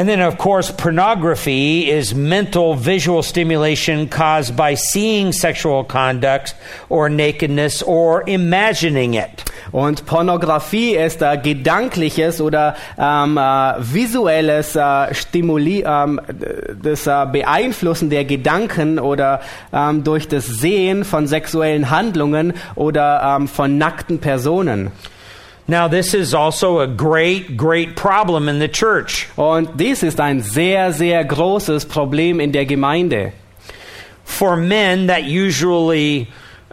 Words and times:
And 0.00 0.08
then, 0.08 0.22
of 0.22 0.38
course, 0.38 0.70
pornography 0.70 1.90
is 1.90 2.14
mental 2.14 2.74
visual 2.74 3.22
stimulation 3.22 4.08
caused 4.08 4.56
by 4.56 4.72
seeing 4.72 5.30
sexual 5.30 5.84
conduct 5.84 6.54
or 6.88 7.10
nakedness 7.10 7.82
or 7.82 8.26
imagining 8.26 9.12
it. 9.12 9.44
Und 9.72 10.06
Pornografie 10.06 10.96
ist 10.96 11.20
äh, 11.20 11.36
gedankliches 11.36 12.40
oder 12.40 12.76
ähm, 12.96 13.36
äh, 13.36 13.74
visuelles 13.78 14.74
äh, 14.74 15.12
Stimuli, 15.12 15.84
ähm, 15.86 16.18
das 16.82 17.06
äh, 17.06 17.26
Beeinflussen 17.30 18.08
der 18.08 18.24
Gedanken 18.24 18.98
oder 18.98 19.42
ähm, 19.70 20.02
durch 20.02 20.28
das 20.28 20.46
Sehen 20.46 21.04
von 21.04 21.26
sexuellen 21.26 21.90
Handlungen 21.90 22.54
oder 22.74 23.36
ähm, 23.36 23.48
von 23.48 23.76
nackten 23.76 24.18
Personen. 24.18 24.92
Now, 25.70 25.86
this 25.86 26.14
is 26.14 26.34
also 26.34 26.80
a 26.80 26.88
great, 26.88 27.56
great 27.56 27.94
problem 27.94 28.48
in 28.48 28.58
the 28.58 28.66
church. 28.66 29.28
Und 29.36 29.76
dies 29.78 30.02
ist 30.02 30.18
ein 30.18 30.42
sehr, 30.42 30.92
sehr 30.92 31.24
großes 31.24 31.84
Problem 31.84 32.40
in 32.40 32.50
der 32.50 32.66
Gemeinde. 32.66 33.32
For 34.24 34.56
men, 34.56 35.06
that 35.06 35.26
usually 35.26 36.26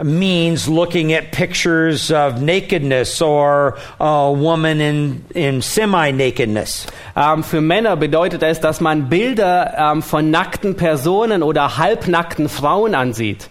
means 0.04 0.68
looking 0.68 1.14
at 1.14 1.32
pictures 1.32 2.10
of 2.10 2.42
nakedness 2.42 3.22
or 3.22 3.78
a 4.00 4.32
woman 4.32 4.82
in, 4.82 5.24
in 5.36 5.62
semi 5.62 6.12
nakedness. 6.12 6.88
Ähm, 7.16 7.44
für 7.44 7.62
Männer 7.62 7.98
bedeutet 7.98 8.42
es, 8.42 8.60
dass 8.60 8.82
man 8.82 9.10
Bilder 9.10 9.76
ähm, 9.78 10.02
von 10.02 10.32
nackten 10.32 10.76
Personen 10.76 11.44
oder 11.44 11.78
halbnackten 11.78 12.50
Frauen 12.50 12.96
ansieht. 12.96 13.48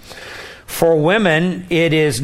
For 0.66 1.00
women, 1.00 1.66
it 1.68 1.92
is 1.92 2.20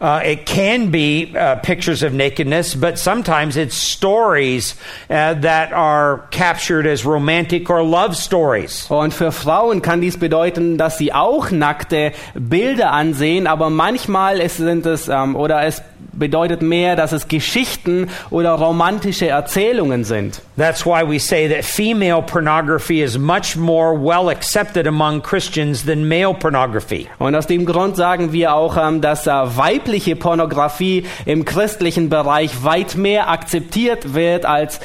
uh, 0.00 0.22
it 0.24 0.46
can 0.46 0.90
be 0.90 1.34
uh, 1.36 1.56
pictures 1.56 2.02
of 2.02 2.14
nakedness, 2.14 2.74
but 2.74 2.98
sometimes 2.98 3.56
it's 3.56 3.76
stories 3.76 4.74
uh, 5.10 5.34
that 5.34 5.72
are 5.72 6.26
captured 6.30 6.86
as 6.86 7.04
romantic 7.04 7.68
or 7.68 7.82
love 7.82 8.16
stories. 8.16 8.86
Und 8.90 9.12
für 9.12 9.30
Frauen 9.30 9.82
kann 9.82 10.00
dies 10.00 10.16
bedeuten, 10.16 10.78
dass 10.78 10.96
sie 10.96 11.12
auch 11.12 11.50
nackte 11.50 12.12
Bilder 12.34 12.92
ansehen, 12.92 13.46
aber 13.46 13.68
manchmal 13.68 14.40
es 14.40 14.56
sind 14.56 14.86
es 14.86 15.08
ähm, 15.08 15.36
oder 15.36 15.62
es 15.64 15.82
bedeutet 16.12 16.62
mehr, 16.62 16.96
dass 16.96 17.12
es 17.12 17.28
Geschichten 17.28 18.08
oder 18.30 18.52
romantische 18.52 19.28
Erzählungen 19.28 20.04
sind. 20.04 20.42
That's 20.56 20.84
why 20.84 21.02
we 21.06 21.18
say 21.18 21.48
that 21.48 21.64
female 21.64 22.22
pornography 22.22 23.02
is 23.02 23.18
much 23.18 23.56
more 23.56 23.98
well 23.98 24.28
accepted 24.28 24.86
among 24.86 25.22
Christians 25.22 25.84
than 25.84 26.06
male 26.06 26.34
pornography. 26.34 27.08
Und 27.18 27.34
aus 27.34 27.46
dem 27.46 27.64
Grund 27.64 27.96
sagen 27.96 28.32
wir 28.32 28.54
auch, 28.54 28.76
ähm, 28.76 29.00
dass 29.00 29.26
äh, 29.26 29.30
weibliche 29.30 30.16
Pornografie 30.16 31.06
im 31.24 31.44
christlichen 31.44 32.08
Bereich 32.08 32.64
weit 32.64 32.96
mehr 32.96 33.28
akzeptiert 33.28 34.14
wird 34.14 34.44
als 34.44 34.80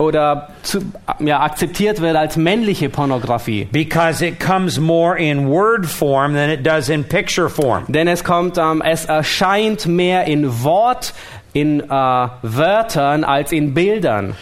oder 0.00 0.48
zu, 0.62 0.80
ja, 1.18 1.40
akzeptiert 1.40 2.00
wird 2.00 2.16
als 2.16 2.36
männliche 2.36 2.88
Pornografie. 2.88 3.68
Because 3.70 4.24
it 4.24 4.40
comes 4.40 4.80
more 4.80 5.18
in 5.18 5.48
word 5.48 5.86
form 5.86 6.32
than 6.34 6.50
it 6.50 6.66
does 6.66 6.88
in 6.88 7.04
picture 7.04 7.50
form. 7.50 7.84
Denn 7.88 8.08
es 8.08 8.24
kommt, 8.24 8.56
ähm, 8.58 8.82
es 8.82 9.04
erscheint 9.04 9.86
mehr 9.86 10.24
in 10.24 10.62
Wort, 10.64 11.12
in 11.52 11.80
äh, 11.80 11.84
Wörtern 11.88 13.24
als 13.24 13.52
in 13.52 13.74
Bildern. 13.74 14.34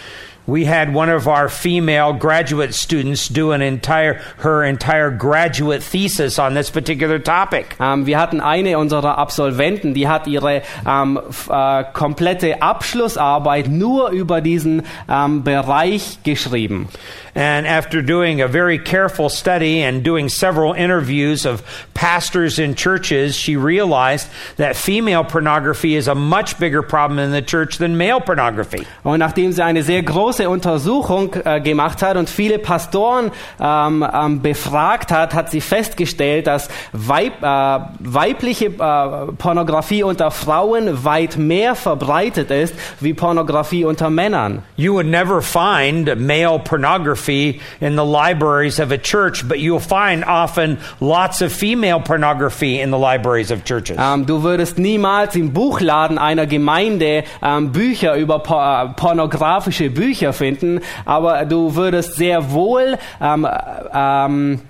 We 0.48 0.64
had 0.64 0.94
one 0.94 1.10
of 1.10 1.28
our 1.28 1.50
female 1.50 2.14
graduate 2.14 2.72
students 2.72 3.28
do 3.28 3.52
an 3.52 3.60
entire 3.60 4.14
her 4.38 4.64
entire 4.64 5.10
graduate 5.10 5.82
thesis 5.82 6.38
on 6.38 6.54
this 6.54 6.70
particular 6.70 7.18
topic. 7.18 7.76
Ähm, 7.78 8.06
wir 8.06 8.18
hatten 8.18 8.40
eine 8.40 8.78
unserer 8.78 9.18
Absolventen, 9.18 9.92
die 9.92 10.08
hat 10.08 10.26
ihre 10.26 10.62
ähm, 10.86 11.20
f- 11.28 11.50
äh, 11.50 11.84
komplette 11.92 12.62
Abschlussarbeit 12.62 13.68
nur 13.68 14.08
über 14.08 14.40
diesen 14.40 14.84
ähm, 15.06 15.44
Bereich 15.44 16.20
geschrieben. 16.24 16.88
And 17.34 17.66
after 17.68 18.02
doing 18.02 18.40
a 18.40 18.48
very 18.48 18.78
careful 18.78 19.28
study 19.28 19.82
and 19.84 20.02
doing 20.02 20.28
several 20.30 20.72
interviews 20.72 21.44
of 21.46 21.62
pastors 21.94 22.58
in 22.58 22.74
churches, 22.74 23.36
she 23.36 23.54
realized 23.56 24.26
that 24.56 24.76
female 24.76 25.24
pornography 25.24 25.94
is 25.94 26.08
a 26.08 26.14
much 26.14 26.58
bigger 26.58 26.82
problem 26.82 27.18
in 27.20 27.30
the 27.32 27.42
church 27.42 27.76
than 27.78 27.96
male 27.98 28.20
pornography. 28.20 28.86
Und 29.04 29.18
nachdem 29.20 29.52
sie 29.52 29.62
eine 29.62 29.82
sehr 29.84 30.02
große 30.02 30.37
Untersuchung 30.46 31.34
äh, 31.44 31.60
gemacht 31.60 32.02
hat 32.02 32.16
und 32.16 32.30
viele 32.30 32.58
Pastoren 32.58 33.30
ähm, 33.60 34.06
ähm, 34.12 34.42
befragt 34.42 35.10
hat, 35.10 35.34
hat 35.34 35.50
sie 35.50 35.60
festgestellt, 35.60 36.46
dass 36.46 36.68
Weib, 36.92 37.42
äh, 37.42 37.78
weibliche 37.98 38.66
äh, 38.66 39.32
Pornografie 39.38 40.02
unter 40.02 40.30
Frauen 40.30 41.04
weit 41.04 41.36
mehr 41.36 41.74
verbreitet 41.74 42.50
ist 42.50 42.74
wie 43.00 43.14
Pornografie 43.14 43.84
unter 43.84 44.10
Männern. 44.10 44.62
You 44.76 44.94
would 44.94 45.06
never 45.06 45.42
find 45.42 46.18
male 46.20 46.58
pornography 46.58 47.60
in 47.80 47.96
the 47.96 48.04
libraries 48.04 48.78
of 48.80 48.92
a 48.92 48.98
church, 48.98 49.46
but 49.48 49.58
you'll 49.58 49.80
find 49.80 50.24
often 50.24 50.78
lots 51.00 51.42
of 51.42 51.52
female 51.52 52.00
pornography 52.00 52.80
in 52.80 52.90
the 52.90 52.98
libraries 52.98 53.50
of 53.50 53.64
churches. 53.64 53.96
Ähm, 53.98 54.26
du 54.26 54.42
würdest 54.42 54.78
niemals 54.78 55.34
im 55.34 55.52
Buchladen 55.52 56.18
einer 56.18 56.46
Gemeinde 56.46 57.24
ähm, 57.42 57.72
Bücher 57.72 58.16
über 58.16 58.38
por 58.40 58.62
äh, 58.62 58.88
pornografische 58.94 59.90
Bücher 59.90 60.27
finden, 60.32 60.80
aber 61.04 61.44
du 61.44 61.74
würdest 61.74 62.14
sehr 62.14 62.50
wohl 62.50 62.98
ähm, 63.20 63.44
äh, 63.44 63.50
ähm, 63.94 64.60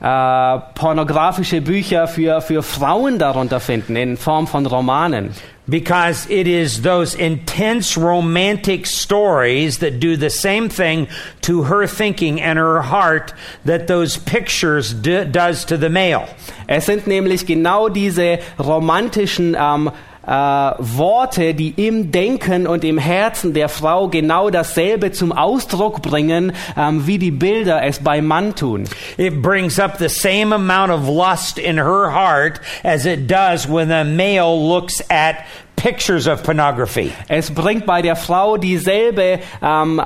äh, 0.00 0.58
pornografische 0.74 1.60
Bücher 1.60 2.06
für, 2.06 2.40
für 2.40 2.62
Frauen 2.62 3.18
darunter 3.18 3.58
finden, 3.58 3.96
in 3.96 4.16
Form 4.16 4.46
von 4.46 4.64
Romanen. 4.66 5.30
Because 5.66 6.26
it 6.30 6.46
is 6.46 6.80
those 6.80 7.14
intense 7.14 8.00
romantic 8.00 8.86
stories 8.86 9.80
that 9.80 10.00
do 10.00 10.16
the 10.16 10.30
same 10.30 10.70
thing 10.70 11.08
to 11.42 11.64
her 11.64 11.86
thinking 11.86 12.40
and 12.40 12.58
her 12.58 12.80
heart 12.80 13.34
that 13.66 13.86
those 13.86 14.16
pictures 14.16 14.94
d- 14.94 15.26
does 15.26 15.66
to 15.66 15.76
the 15.76 15.90
male. 15.90 16.26
Es 16.68 16.86
sind 16.86 17.06
nämlich 17.06 17.44
genau 17.44 17.90
diese 17.90 18.38
romantischen 18.58 19.54
ähm, 19.60 19.90
äh, 20.26 20.30
Worte, 20.30 21.54
die 21.54 21.70
im 21.86 22.10
Denken 22.12 22.66
und 22.66 22.84
im 22.84 22.98
Herzen 22.98 23.54
der 23.54 23.68
Frau 23.68 24.08
genau 24.08 24.50
dasselbe 24.50 25.12
zum 25.12 25.32
Ausdruck 25.32 26.02
bringen, 26.02 26.52
ähm, 26.76 27.06
wie 27.06 27.18
die 27.18 27.30
Bilder 27.30 27.82
es 27.82 28.00
beim 28.00 28.26
Mann 28.26 28.54
tun. 28.54 28.84
It 29.16 29.40
brings 29.42 29.78
up 29.78 29.98
the 29.98 30.08
same 30.08 30.54
amount 30.54 30.90
of 30.90 31.08
lust 31.08 31.58
in 31.58 31.76
her 31.76 32.12
heart 32.12 32.60
as 32.84 33.06
it 33.06 33.30
does 33.30 33.68
when 33.68 33.90
a 33.90 34.04
male 34.04 34.56
looks 34.56 35.02
at 35.08 35.36
pictures 35.76 36.26
of 36.26 36.42
pornography. 36.42 37.12
Es 37.28 37.50
bringt 37.50 37.86
bei 37.86 38.02
der 38.02 38.16
Frau 38.16 38.56
dieselbe 38.56 39.40
ähm, 39.62 40.02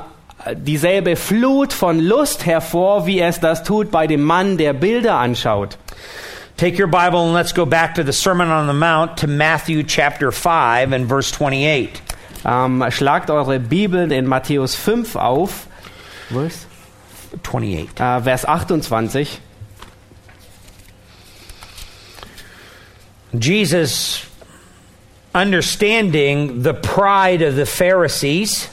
dieselbe 0.54 1.16
Flut 1.16 1.72
von 1.72 2.00
Lust 2.00 2.46
hervor, 2.46 3.06
wie 3.06 3.20
es 3.20 3.40
das 3.40 3.62
tut 3.62 3.90
bei 3.90 4.06
dem 4.06 4.22
Mann, 4.22 4.56
der 4.58 4.72
Bilder 4.72 5.14
anschaut. 5.14 5.78
Take 6.56 6.78
your 6.78 6.86
Bible 6.86 7.24
and 7.24 7.34
let's 7.34 7.52
go 7.52 7.66
back 7.66 7.96
to 7.96 8.04
the 8.04 8.12
Sermon 8.12 8.48
on 8.48 8.66
the 8.66 8.72
Mount 8.74 9.18
to 9.18 9.26
Matthew 9.26 9.82
chapter 9.82 10.30
5 10.30 10.92
and 10.92 11.06
verse 11.06 11.30
28. 11.32 12.00
Ähm, 12.44 12.90
schlagt 12.90 13.30
eure 13.30 13.58
Bibeln 13.58 14.10
in 14.12 14.26
Matthäus 14.26 14.74
5 14.76 15.16
auf, 15.16 15.66
Vers, 16.28 16.66
28. 17.42 17.88
äh, 18.00 18.20
Vers 18.22 18.44
28. 18.44 19.40
Jesus, 23.38 24.26
understanding 25.34 26.62
the 26.62 26.74
pride 26.74 27.42
of 27.42 27.56
the 27.56 27.64
Pharisees, 27.64 28.68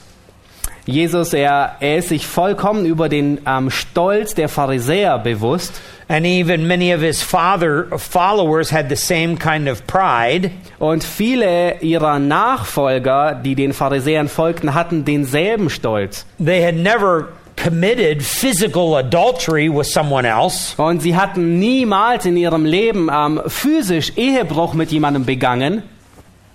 Jesus, 0.89 1.33
er, 1.33 1.75
er 1.80 1.97
ist 1.97 2.09
sich 2.09 2.27
vollkommen 2.27 2.86
über 2.86 3.09
den 3.09 3.39
ähm, 3.45 3.69
Stolz 3.69 4.36
der 4.36 4.50
Pharisäer 4.50 5.18
bewusst. 5.19 5.74
and 6.09 6.25
even 6.25 6.68
many 6.68 6.91
of 6.91 7.01
his 7.01 7.21
father 7.21 7.86
followers 8.00 8.71
had 8.71 8.89
the 8.89 8.95
same 8.95 9.38
kind 9.38 9.69
of 9.69 9.86
pride. 9.86 10.51
Und 10.80 11.03
viele 11.03 11.80
ihrer 11.81 12.18
Nachfolger, 12.18 13.36
die 13.36 13.53
den 13.53 13.74
Pharisäern 13.74 14.27
folgten, 14.27 14.74
hatten 14.74 15.06
denselben 15.06 15.69
Stolz. 15.69 16.25
They 16.44 16.63
had 16.63 16.75
never 16.75 17.30
committed 17.63 18.24
physical 18.24 18.95
adultery 18.95 19.69
with 19.69 19.91
someone 19.91 20.25
else, 20.27 20.74
Und 20.81 21.01
sie 21.01 21.15
hatten 21.15 21.59
niemals 21.59 22.25
in 22.25 22.38
ihrem 22.38 22.65
Leben 22.65 23.09
ähm, 23.13 23.41
physisch 23.47 24.13
Ehebruch 24.15 24.74
mit 24.74 24.91
jemandem 24.91 25.25
begangen. 25.25 25.83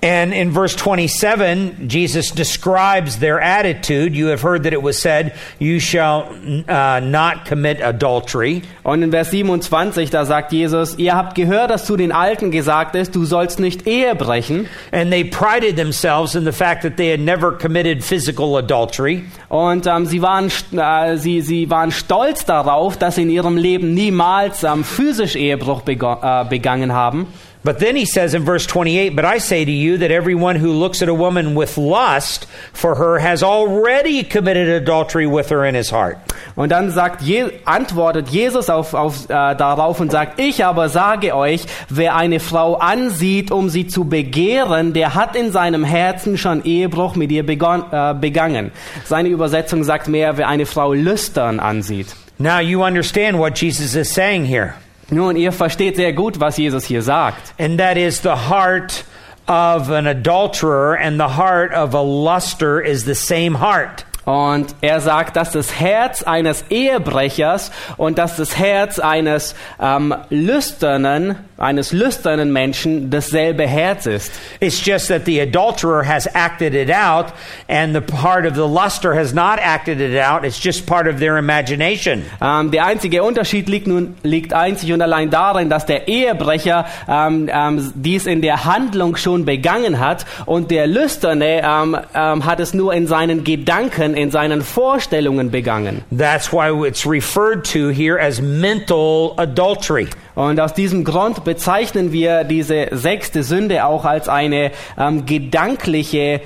And 0.05 0.35
in 0.35 0.51
verse 0.51 0.77
27, 0.77 1.89
Jesus 1.89 2.31
describes 2.31 3.21
their 3.21 3.41
attitude. 3.41 4.15
You 4.15 4.27
have 4.27 4.43
heard 4.43 4.65
that 4.65 4.75
it 4.75 4.83
was 4.83 5.01
said, 5.01 5.33
You 5.59 5.81
shall 5.81 6.29
uh, 6.69 7.01
not 7.01 7.47
commit 7.47 7.81
adultery. 7.81 8.65
Und 8.85 9.03
in 9.03 9.11
Vers 9.11 9.31
27, 9.31 10.11
da 10.11 10.27
sagt 10.27 10.53
Jesus, 10.53 10.99
ihr 10.99 11.15
habt 11.15 11.35
gehört, 11.35 11.71
dass 11.71 11.87
zu 11.87 11.97
den 11.97 12.12
Alten 12.12 12.51
gesagt 12.51 12.97
ist, 12.97 13.17
du 13.17 13.25
sollst 13.25 13.59
nicht 13.59 13.87
Ehe 13.87 14.15
brechen. 14.15 14.69
And 14.93 15.11
they 15.11 15.25
prided 15.25 15.77
themselves 15.77 16.35
in 16.35 16.45
the 16.45 16.53
fact 16.53 16.83
that 16.83 16.99
they 16.99 17.11
had 17.11 17.21
never 17.21 17.53
committed 17.53 18.05
physical 18.05 18.59
adultery. 18.59 19.25
Und 19.49 19.87
ähm, 19.87 20.05
sie, 20.05 20.21
waren, 20.21 20.53
äh, 20.77 21.17
sie, 21.17 21.41
sie 21.41 21.71
waren 21.71 21.93
stolz 21.93 22.45
darauf, 22.45 22.99
dass 22.99 23.15
sie 23.15 23.23
in 23.23 23.31
ihrem 23.31 23.56
Leben 23.56 23.95
niemals 23.95 24.65
ähm, 24.65 24.85
physisch 24.85 25.35
Ehebruch 25.35 25.81
äh, 25.87 26.45
begangen 26.45 26.93
haben. 26.93 27.27
But 27.64 27.78
then 27.78 27.96
he 27.96 28.05
says 28.05 28.34
in 28.34 28.44
verse 28.44 28.66
28, 28.66 29.16
But 29.16 29.25
I 29.25 29.38
say 29.38 29.64
to 29.64 29.72
you 29.72 29.96
that 29.99 30.11
everyone 30.11 30.56
who 30.56 30.72
looks 30.72 31.00
at 31.00 31.08
a 31.08 31.14
woman 31.14 31.55
with 31.55 31.78
lust 31.78 32.46
for 32.75 32.94
her 32.96 33.19
has 33.19 33.43
already 33.43 34.22
committed 34.22 34.69
adultery 34.69 35.26
with 35.26 35.49
her 35.49 35.64
in 35.64 35.75
his 35.75 35.90
heart. 35.90 36.19
Und 36.56 36.70
dann 36.70 36.90
sagt, 36.90 37.22
antwortet 37.64 38.28
Jesus 38.28 38.69
auf, 38.69 38.93
auf, 38.93 39.25
äh, 39.25 39.56
darauf 39.56 39.99
und 39.99 40.12
sagt, 40.12 40.38
ich 40.38 40.64
aber 40.64 40.90
sage 40.90 41.34
euch, 41.34 41.64
wer 41.88 42.14
eine 42.16 42.38
Frau 42.38 42.75
ansieht, 42.76 43.50
um 43.50 43.70
sie 43.70 43.87
zu 43.87 44.05
begehren, 44.05 44.93
der 44.93 45.14
hat 45.14 45.34
in 45.34 45.50
seinem 45.50 45.84
Herzen 45.84 46.37
schon 46.37 46.62
Ehebruch 46.64 47.17
mit 47.17 47.32
ihr 47.32 47.46
begon, 47.46 47.84
äh, 47.90 48.14
begangen. 48.14 48.72
Seine 49.06 49.31
Übersetzung 49.31 49.84
sagt 49.84 50.06
mehr, 50.06 50.37
wer 50.37 50.49
eine 50.49 50.67
Frau 50.67 50.93
lüstern 50.93 51.60
ansieht. 51.60 52.08
Now 52.38 52.60
you 52.60 52.84
understand 52.84 53.38
what 53.38 53.58
Jesus 53.58 53.94
is 53.94 54.12
saying 54.12 54.44
here. 54.44 54.75
Nun, 55.11 55.37
ihr 55.37 55.53
versteht 55.53 55.97
sehr 55.97 56.12
gut, 56.12 56.41
was 56.41 56.56
Jesus 56.56 56.85
hier 56.85 57.03
sagt. 57.03 57.55
And 57.59 57.79
that 57.79 57.97
is 57.97 58.23
the 58.23 58.49
heart 58.49 59.05
of 59.47 59.91
an 59.91 60.06
adulterer 60.06 60.97
and 60.97 61.19
the 61.19 61.37
heart 61.37 61.73
of 61.73 61.95
a 61.95 62.03
luster 62.03 62.81
is 62.81 63.05
the 63.05 63.15
same 63.15 63.61
heart. 63.61 64.05
Und 64.25 64.75
er 64.81 65.01
sagt, 65.01 65.37
dass 65.37 65.53
das 65.53 65.79
Herz 65.79 66.23
eines 66.23 66.65
Ehebrechers 66.71 67.71
und 67.99 68.17
dass 68.17 68.37
das 68.37 68.56
Herz 68.56 68.99
eines 68.99 69.55
ähm, 69.79 70.15
lüsternen, 70.31 71.37
eines 71.56 71.93
lüsternen 71.93 72.53
Menschen 72.53 73.11
dasselbe 73.11 73.67
Herz 73.67 74.06
ist. 74.06 74.33
It's 74.61 74.85
just 74.85 75.09
that 75.09 75.25
the 75.25 75.41
adulterer 75.41 76.05
has 76.05 76.27
acted 76.35 76.75
it 76.75 76.91
out 76.91 77.33
and 77.69 77.95
the 77.95 78.01
part 78.01 78.45
of 78.47 78.55
the 78.55 78.67
luster 78.67 79.15
has 79.15 79.33
not 79.33 79.59
acted 79.61 80.01
it 80.01 80.19
out. 80.19 80.45
It's 80.45 80.62
just 80.62 80.87
part 80.87 81.06
of 81.06 81.21
their 81.21 81.39
imagination. 81.39 82.25
Ähm, 82.41 82.71
der 82.71 82.87
einzige 82.87 83.23
Unterschied 83.23 83.69
liegt 83.69 83.87
nun 83.87 84.17
liegt 84.23 84.53
einzig 84.53 84.93
und 84.93 85.01
allein 85.01 85.31
darin, 85.31 85.71
dass 85.71 85.87
der 85.87 86.09
Ehebrecher 86.09 86.87
ähm, 87.09 87.49
ähm, 87.53 87.93
dies 87.95 88.27
in 88.27 88.43
der 88.43 88.65
Handlung 88.65 89.17
schon 89.17 89.45
begangen 89.45 90.01
hat 90.01 90.27
und 90.47 90.71
der 90.71 90.87
Lüsterne 90.87 91.62
hat 91.65 92.61
es 92.61 92.75
nur 92.75 92.93
in 92.95 93.06
seinen 93.06 93.45
Gedanken, 93.45 94.15
in 94.15 94.31
seinen 94.31 94.62
Vorstellungen 94.62 95.51
begangen. 95.51 96.03
That's 96.17 96.53
why 96.53 96.71
it's 96.87 97.06
referred 97.06 97.65
to 97.73 97.91
here 97.91 98.19
as 98.19 98.41
mental 98.41 99.35
adultery. 99.37 100.09
Und 100.34 100.58
aus 100.60 100.75
diesem 100.75 101.04
Grund 101.04 101.44
bezeichnen 101.44 102.12
wir 102.12 102.44
diese 102.44 102.88
sechste 102.90 103.42
Sünde 103.42 103.84
auch 103.84 104.04
als 104.04 104.28
eine 104.28 104.72
ähm, 104.98 105.26
gedankliche, 105.26 106.40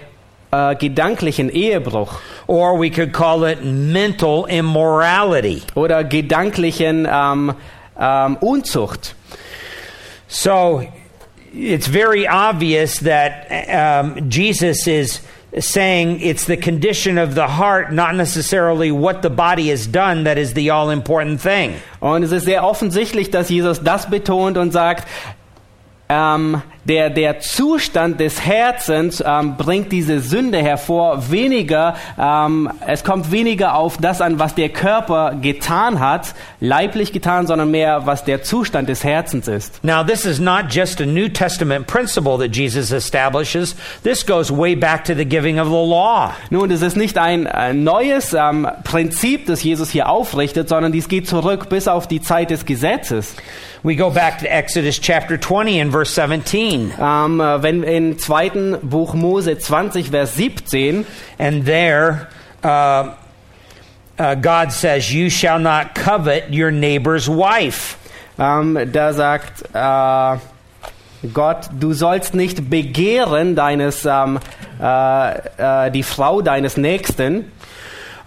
äh, 0.50 0.76
gedanklichen 0.76 1.48
Ehebruch 1.48 2.20
Or 2.46 2.80
we 2.80 2.90
could 2.90 3.12
call 3.12 3.44
it 3.44 3.64
mental 3.64 4.44
immorality. 4.48 5.62
oder 5.74 6.04
gedanklichen 6.04 7.08
ähm, 7.10 7.54
ähm, 7.98 8.36
Unzucht. 8.40 9.14
So 10.26 10.82
it's 11.54 11.86
very 11.86 12.28
obvious 12.28 13.00
that 13.00 13.48
um, 13.70 14.28
Jesus 14.28 14.86
is 14.86 15.22
saying 15.58 16.20
it's 16.20 16.44
the 16.44 16.56
condition 16.56 17.18
of 17.18 17.34
the 17.34 17.46
heart, 17.46 17.92
not 17.92 18.14
necessarily 18.14 18.90
what 18.90 19.22
the 19.22 19.30
body 19.30 19.68
has 19.68 19.86
done, 19.86 20.24
that 20.24 20.38
is 20.38 20.54
the 20.54 20.70
all 20.70 20.90
important 20.90 21.40
thing. 21.40 21.74
Und 22.00 22.22
es 22.22 22.32
ist 22.32 22.44
sehr 22.44 22.62
offensichtlich, 22.62 23.30
dass 23.30 23.48
Jesus 23.48 23.80
das 23.80 24.10
betont 24.10 24.58
und 24.58 24.72
sagt, 24.72 25.08
ähm, 26.08 26.62
der, 26.88 27.10
der 27.10 27.40
Zustand 27.40 28.18
des 28.18 28.44
Herzens 28.44 29.22
ähm, 29.24 29.56
bringt 29.56 29.92
diese 29.92 30.20
Sünde 30.20 30.58
hervor, 30.58 31.30
weniger, 31.30 31.94
ähm, 32.18 32.70
es 32.86 33.04
kommt 33.04 33.30
weniger 33.30 33.74
auf 33.74 33.98
das 33.98 34.20
an, 34.22 34.38
was 34.38 34.54
der 34.54 34.70
Körper 34.70 35.34
getan 35.40 36.00
hat, 36.00 36.34
leiblich 36.60 37.12
getan, 37.12 37.46
sondern 37.46 37.70
mehr, 37.70 38.06
was 38.06 38.24
der 38.24 38.42
Zustand 38.42 38.88
des 38.88 39.04
Herzens 39.04 39.48
ist. 39.48 39.84
Now, 39.84 40.02
this 40.02 40.24
is 40.24 40.40
not 40.40 40.70
just 40.70 41.00
a 41.00 41.06
New 41.06 41.28
Testament 41.28 41.86
principle 41.86 42.38
that 42.38 42.56
Jesus 42.56 42.90
establishes. 42.90 43.76
This 44.02 44.24
goes 44.24 44.50
way 44.50 44.74
back 44.74 45.04
to 45.04 45.14
the 45.14 45.26
giving 45.26 45.60
of 45.60 45.68
the 45.68 45.72
law. 45.72 46.32
Nun, 46.50 46.70
es 46.70 46.80
ist 46.80 46.96
nicht 46.96 47.18
ein 47.18 47.44
äh, 47.46 47.74
neues 47.74 48.32
ähm, 48.32 48.66
Prinzip, 48.84 49.46
das 49.46 49.62
Jesus 49.62 49.90
hier 49.90 50.08
aufrichtet, 50.08 50.70
sondern 50.70 50.92
dies 50.92 51.08
geht 51.08 51.28
zurück 51.28 51.68
bis 51.68 51.86
auf 51.86 52.06
die 52.06 52.22
Zeit 52.22 52.50
des 52.50 52.64
Gesetzes. 52.64 53.36
We 53.84 53.94
go 53.94 54.10
back 54.10 54.40
to 54.40 54.46
Exodus 54.46 54.98
chapter 54.98 55.38
20 55.38 55.80
and 55.80 55.92
verse 55.92 56.12
17. 56.12 56.77
Ähm, 57.00 57.40
äh, 57.40 57.62
wenn 57.62 57.82
im 57.82 58.18
zweiten 58.18 58.76
Buch 58.82 59.14
Mose 59.14 59.58
20, 59.58 60.10
Vers 60.10 60.36
17, 60.36 61.06
And 61.38 61.64
there, 61.64 62.26
uh, 62.64 63.10
uh, 64.22 64.34
God 64.40 64.72
says, 64.72 65.12
You 65.12 65.30
shall 65.30 65.58
not 65.58 65.94
covet 65.94 66.44
your 66.50 66.70
neighbor's 66.70 67.28
wife. 67.28 67.96
ähm, 68.38 68.78
da 68.92 69.12
sagt 69.12 69.64
äh, 69.72 70.38
Gott, 71.34 71.68
du 71.78 71.92
sollst 71.92 72.34
nicht 72.34 72.70
begehren 72.70 73.56
deines, 73.56 74.04
ähm, 74.04 74.38
äh, 74.80 75.86
äh, 75.86 75.90
die 75.90 76.04
Frau 76.04 76.42
deines 76.42 76.76
Nächsten. 76.76 77.50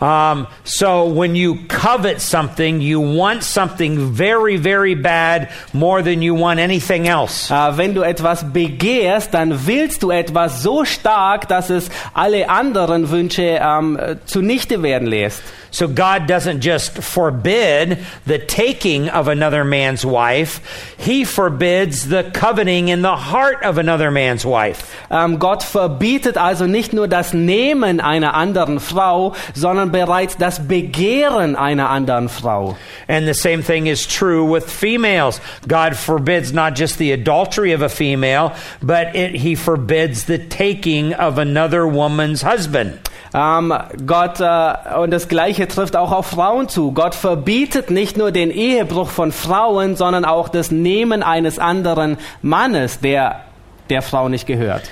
Um, 0.02 0.48
so 0.64 1.06
when 1.06 1.36
you 1.36 1.60
covet 1.68 2.22
something, 2.22 2.82
you 2.82 3.00
want 3.00 3.44
something 3.44 4.12
very, 4.12 4.58
very 4.58 4.96
bad 4.96 5.50
more 5.74 6.02
than 6.02 6.24
you 6.24 6.34
want 6.34 6.60
anything 6.60 7.08
else. 7.08 7.52
Äh, 7.52 7.78
wenn 7.78 7.94
du 7.94 8.02
etwas 8.02 8.52
begehrst, 8.52 9.32
dann 9.36 9.68
willst 9.68 10.02
du 10.02 10.10
etwas 10.10 10.64
so 10.64 10.86
stark, 10.86 11.48
dass 11.48 11.70
es 11.70 11.90
alle 12.16 12.50
anderen 12.50 13.12
Wünsche 13.12 13.60
ähm, 13.62 14.00
zunichte 14.26 14.82
werden 14.82 15.08
lässt. 15.08 15.44
So 15.72 15.88
God 15.88 16.28
doesn't 16.28 16.60
just 16.60 16.98
forbid 17.02 18.00
the 18.26 18.40
taking 18.40 19.08
of 19.08 19.30
another 19.30 19.64
man's 19.64 20.06
wife, 20.06 20.60
He 20.98 21.24
forbids 21.24 22.10
the 22.10 22.30
coveting 22.34 22.90
in 22.90 23.02
the 23.02 23.16
heart 23.16 23.64
of 23.64 23.78
another 23.78 24.12
man's 24.12 24.46
wife. 24.46 24.94
Ähm, 25.10 25.40
Gott 25.40 25.64
verbietet 25.64 26.38
also 26.38 26.66
nicht 26.66 26.94
nur 26.94 27.08
das 27.08 27.34
Nehmen 27.34 28.02
einer 28.02 28.34
anderen 28.34 28.80
Frau, 28.80 29.34
sondern 29.54 29.92
bereits 29.92 30.36
das 30.36 30.68
Begehren 30.68 31.56
einer 31.56 31.90
anderen 31.90 32.28
Frau. 32.28 32.78
And 33.08 33.26
the 33.26 33.34
same 33.34 33.64
thing 33.64 33.88
is 33.88 34.06
true 34.06 34.44
with 34.44 34.70
females. 34.70 35.40
God 35.68 35.96
forbids 35.96 36.52
not 36.52 36.76
just 36.76 36.98
the 36.98 37.14
adultery 37.14 37.72
of 37.72 37.82
a 37.82 37.90
female, 37.90 38.54
but 38.82 39.16
it, 39.16 39.36
He 39.36 39.56
forbids 39.56 40.26
the 40.26 40.38
taking 40.38 41.14
of 41.14 41.38
another 41.38 41.88
woman's 41.88 42.42
husband. 42.42 43.00
Ähm, 43.34 43.74
Gott, 44.06 44.40
äh, 44.42 44.96
und 44.98 45.12
das 45.12 45.28
Gleiche 45.28 45.68
trifft 45.68 45.96
auch 45.96 46.12
auf 46.12 46.28
Frauen 46.28 46.68
zu. 46.68 46.92
Gott 46.92 47.16
verbietet 47.16 47.90
nicht 47.90 48.18
nur 48.18 48.32
den 48.32 48.52
Ehebruch 48.52 49.10
von 49.10 49.32
Frauen, 49.32 49.96
sondern 49.96 50.26
auch 50.26 50.50
das 50.50 50.72
Nehmen 50.72 51.24
eines 51.24 51.58
anderen 51.58 52.18
Mannes, 52.42 53.00
der 53.00 53.42
der 53.90 54.02
Frau 54.02 54.30
nicht 54.30 54.48
gehört. 54.48 54.84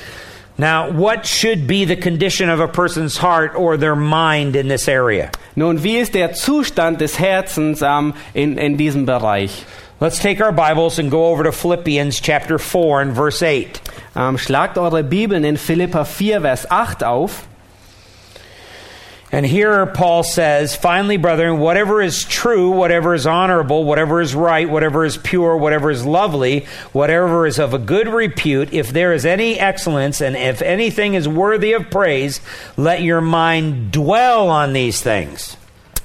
Now, 0.58 0.90
what 0.92 1.26
should 1.26 1.68
be 1.68 1.86
the 1.86 1.96
condition 1.96 2.50
of 2.50 2.60
a 2.60 2.68
person's 2.68 3.22
heart 3.22 3.56
or 3.56 3.78
their 3.78 3.96
mind 3.96 4.58
in 4.58 4.68
this 4.68 4.90
area? 4.90 5.30
Nun, 5.56 5.84
wie 5.84 5.98
ist 5.98 6.14
der 6.16 6.34
Zustand 6.34 7.00
des 7.00 7.18
Herzens 7.18 7.82
ähm, 7.82 8.14
in, 8.34 8.58
in 8.58 8.76
diesem 8.76 9.06
Bereich? 9.06 9.66
Let's 10.02 10.20
take 10.20 10.44
our 10.44 10.52
Bibles 10.52 11.00
and 11.00 11.10
go 11.10 11.28
over 11.32 11.44
to 11.44 11.52
Philippians 11.52 12.22
chapter 12.22 12.60
4 12.60 13.02
and 13.02 13.16
verse 13.16 13.42
8. 13.42 13.82
Ähm, 14.18 14.38
schlagt 14.38 14.78
eure 14.78 15.02
Bibeln 15.04 15.46
in 15.46 15.58
Philippa 15.58 16.04
4, 16.04 16.42
Vers 16.42 16.70
8 16.70 17.06
auf. 17.06 17.44
And 19.32 19.46
here 19.46 19.86
Paul 19.86 20.24
says, 20.24 20.76
finally, 20.76 21.18
brethren, 21.18 21.60
whatever 21.60 22.02
is 22.02 22.24
true, 22.24 22.72
whatever 22.72 23.14
is 23.14 23.28
honorable, 23.28 23.84
whatever 23.84 24.22
is 24.22 24.34
right, 24.34 24.68
whatever 24.68 25.06
is 25.06 25.18
pure, 25.18 25.56
whatever 25.56 25.92
is 25.92 26.04
lovely, 26.04 26.66
whatever 26.94 27.46
is 27.46 27.60
of 27.60 27.76
a 27.76 27.80
good 27.80 28.08
repute, 28.08 28.74
if 28.74 28.90
there 28.90 29.14
is 29.14 29.28
any 29.28 29.60
excellence 29.60 30.20
and 30.20 30.36
if 30.36 30.64
anything 30.64 31.14
is 31.14 31.28
worthy 31.28 31.74
of 31.74 31.92
praise, 31.92 32.42
let 32.76 33.04
your 33.04 33.22
mind 33.22 33.92
dwell 33.92 34.50
on 34.50 34.74
these 34.74 35.00
things. 35.02 35.56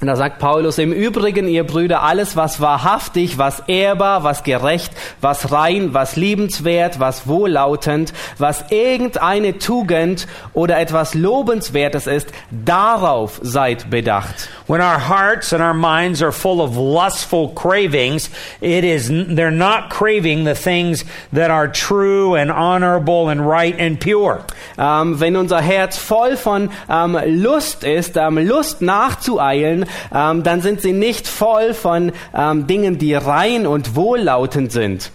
Und 0.01 0.07
da 0.07 0.15
sagt 0.15 0.39
Paulus, 0.39 0.77
im 0.77 0.91
Übrigen, 0.91 1.47
ihr 1.47 1.63
Brüder, 1.63 2.03
alles, 2.03 2.35
was 2.35 2.59
wahrhaftig, 2.59 3.37
was 3.37 3.61
ehrbar, 3.67 4.23
was 4.23 4.43
gerecht, 4.43 4.91
was 5.21 5.51
rein, 5.51 5.93
was 5.93 6.15
liebenswert, 6.15 6.99
was 6.99 7.27
wohllautend, 7.27 8.13
was 8.37 8.65
irgendeine 8.71 9.57
Tugend 9.57 10.27
oder 10.53 10.79
etwas 10.79 11.13
Lobenswertes 11.13 12.07
ist, 12.07 12.29
darauf 12.51 13.39
seid 13.41 13.89
bedacht. 13.89 14.49
When 14.67 14.81
our 14.81 14.97
hearts 14.97 15.53
and 15.53 15.61
our 15.61 15.75
minds 15.75 16.23
are 16.23 16.31
full 16.31 16.59
of 16.59 16.75
lustful 16.75 17.49
cravings, 17.49 18.31
it 18.61 18.83
is 18.83 19.09
they're 19.09 19.51
not 19.51 19.91
craving 19.91 20.43
the 20.43 20.55
things 20.55 21.05
that 21.31 21.51
are 21.51 21.67
true 21.67 22.33
and 22.33 22.49
honorable 22.49 23.29
and 23.29 23.47
right 23.47 23.75
and 23.77 23.99
pure. 23.99 24.43
Ähm, 24.79 25.19
wenn 25.19 25.35
unser 25.35 25.61
Herz 25.61 25.97
voll 25.97 26.35
von 26.35 26.71
ähm, 26.89 27.15
Lust 27.27 27.83
ist, 27.83 28.17
ähm, 28.17 28.39
Lust 28.39 28.81
nachzueilen, 28.81 29.85
ähm, 30.11 30.41
dann 30.41 30.61
sind 30.61 30.81
sie 30.81 30.93
nicht 30.93 31.27
voll 31.27 31.75
von 31.75 32.11
ähm, 32.33 32.65
Dingen, 32.65 32.97
die 32.97 33.13
rein 33.13 33.67
und 33.67 33.95
wohllautend 33.95 34.71
sind. 34.71 35.11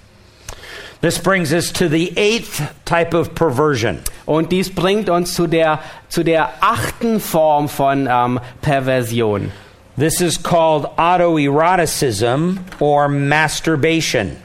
This 1.00 1.18
brings 1.18 1.52
us 1.52 1.72
to 1.72 1.88
the 1.88 2.12
eighth 2.16 2.62
type 2.84 3.14
of 3.14 3.34
perversion. 3.34 4.02
Und 4.26 4.52
dies 4.52 4.68
bringt 4.68 5.08
uns 5.08 5.34
zu 5.34 5.46
der, 5.46 5.80
zu 6.10 6.22
der 6.22 6.50
achten 6.60 7.20
Form 7.20 7.70
von 7.70 8.06
ähm, 8.06 8.38
Perversion. 8.60 9.50
This 9.96 10.20
is 10.20 10.36
called 10.36 10.84
autoeroticism 10.98 12.58
or 12.80 13.08
masturbation. 13.08 14.36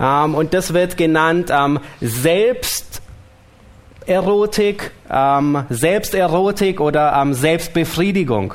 Ähm, 0.00 0.34
und 0.34 0.54
das 0.54 0.72
wird 0.72 0.96
genannt 0.96 1.50
ähm, 1.52 1.78
Selbsterotik, 2.00 4.92
ähm, 5.10 5.66
Selbsterotik 5.68 6.80
oder 6.80 7.22
Selbstbefriedigung. 7.32 8.54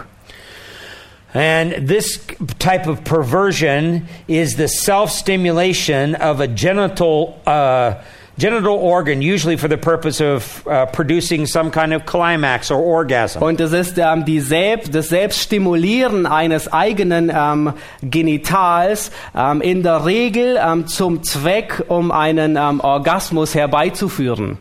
And 1.34 1.88
this 1.88 2.20
type 2.58 2.88
of 2.88 3.04
perversion 3.04 4.08
is 4.28 4.56
the 4.56 4.68
self 4.68 5.12
stimulation 5.12 6.16
of 6.16 6.40
a 6.40 6.48
genital, 6.48 7.40
uh, 7.46 8.02
genital 8.40 8.76
organ, 8.76 9.22
usually 9.22 9.56
for 9.56 9.68
the 9.68 9.78
purpose 9.78 10.22
of 10.22 10.66
uh, 10.68 10.88
producing 10.88 11.46
some 11.46 11.70
kind 11.70 11.94
of 11.94 12.08
climax 12.08 12.72
or 12.72 12.82
orgasm. 12.82 13.44
Und 13.44 13.62
es 13.62 13.74
ist 13.74 14.00
ähm, 14.00 14.26
die 14.26 14.40
Selbst, 14.40 14.96
das 14.96 15.10
Selbststimulieren 15.10 16.26
eines 16.26 16.72
eigenen 16.74 17.32
ähm, 17.32 17.74
Genitals 18.02 19.12
ähm, 19.36 19.62
in 19.62 19.84
der 19.84 20.06
Regel 20.06 20.58
ähm, 20.60 20.88
zum 20.88 21.22
Zweck, 21.22 21.84
um 21.90 22.12
einen 22.12 22.58
Orgasmus 22.58 23.54
herbeizuführen. 23.54 24.58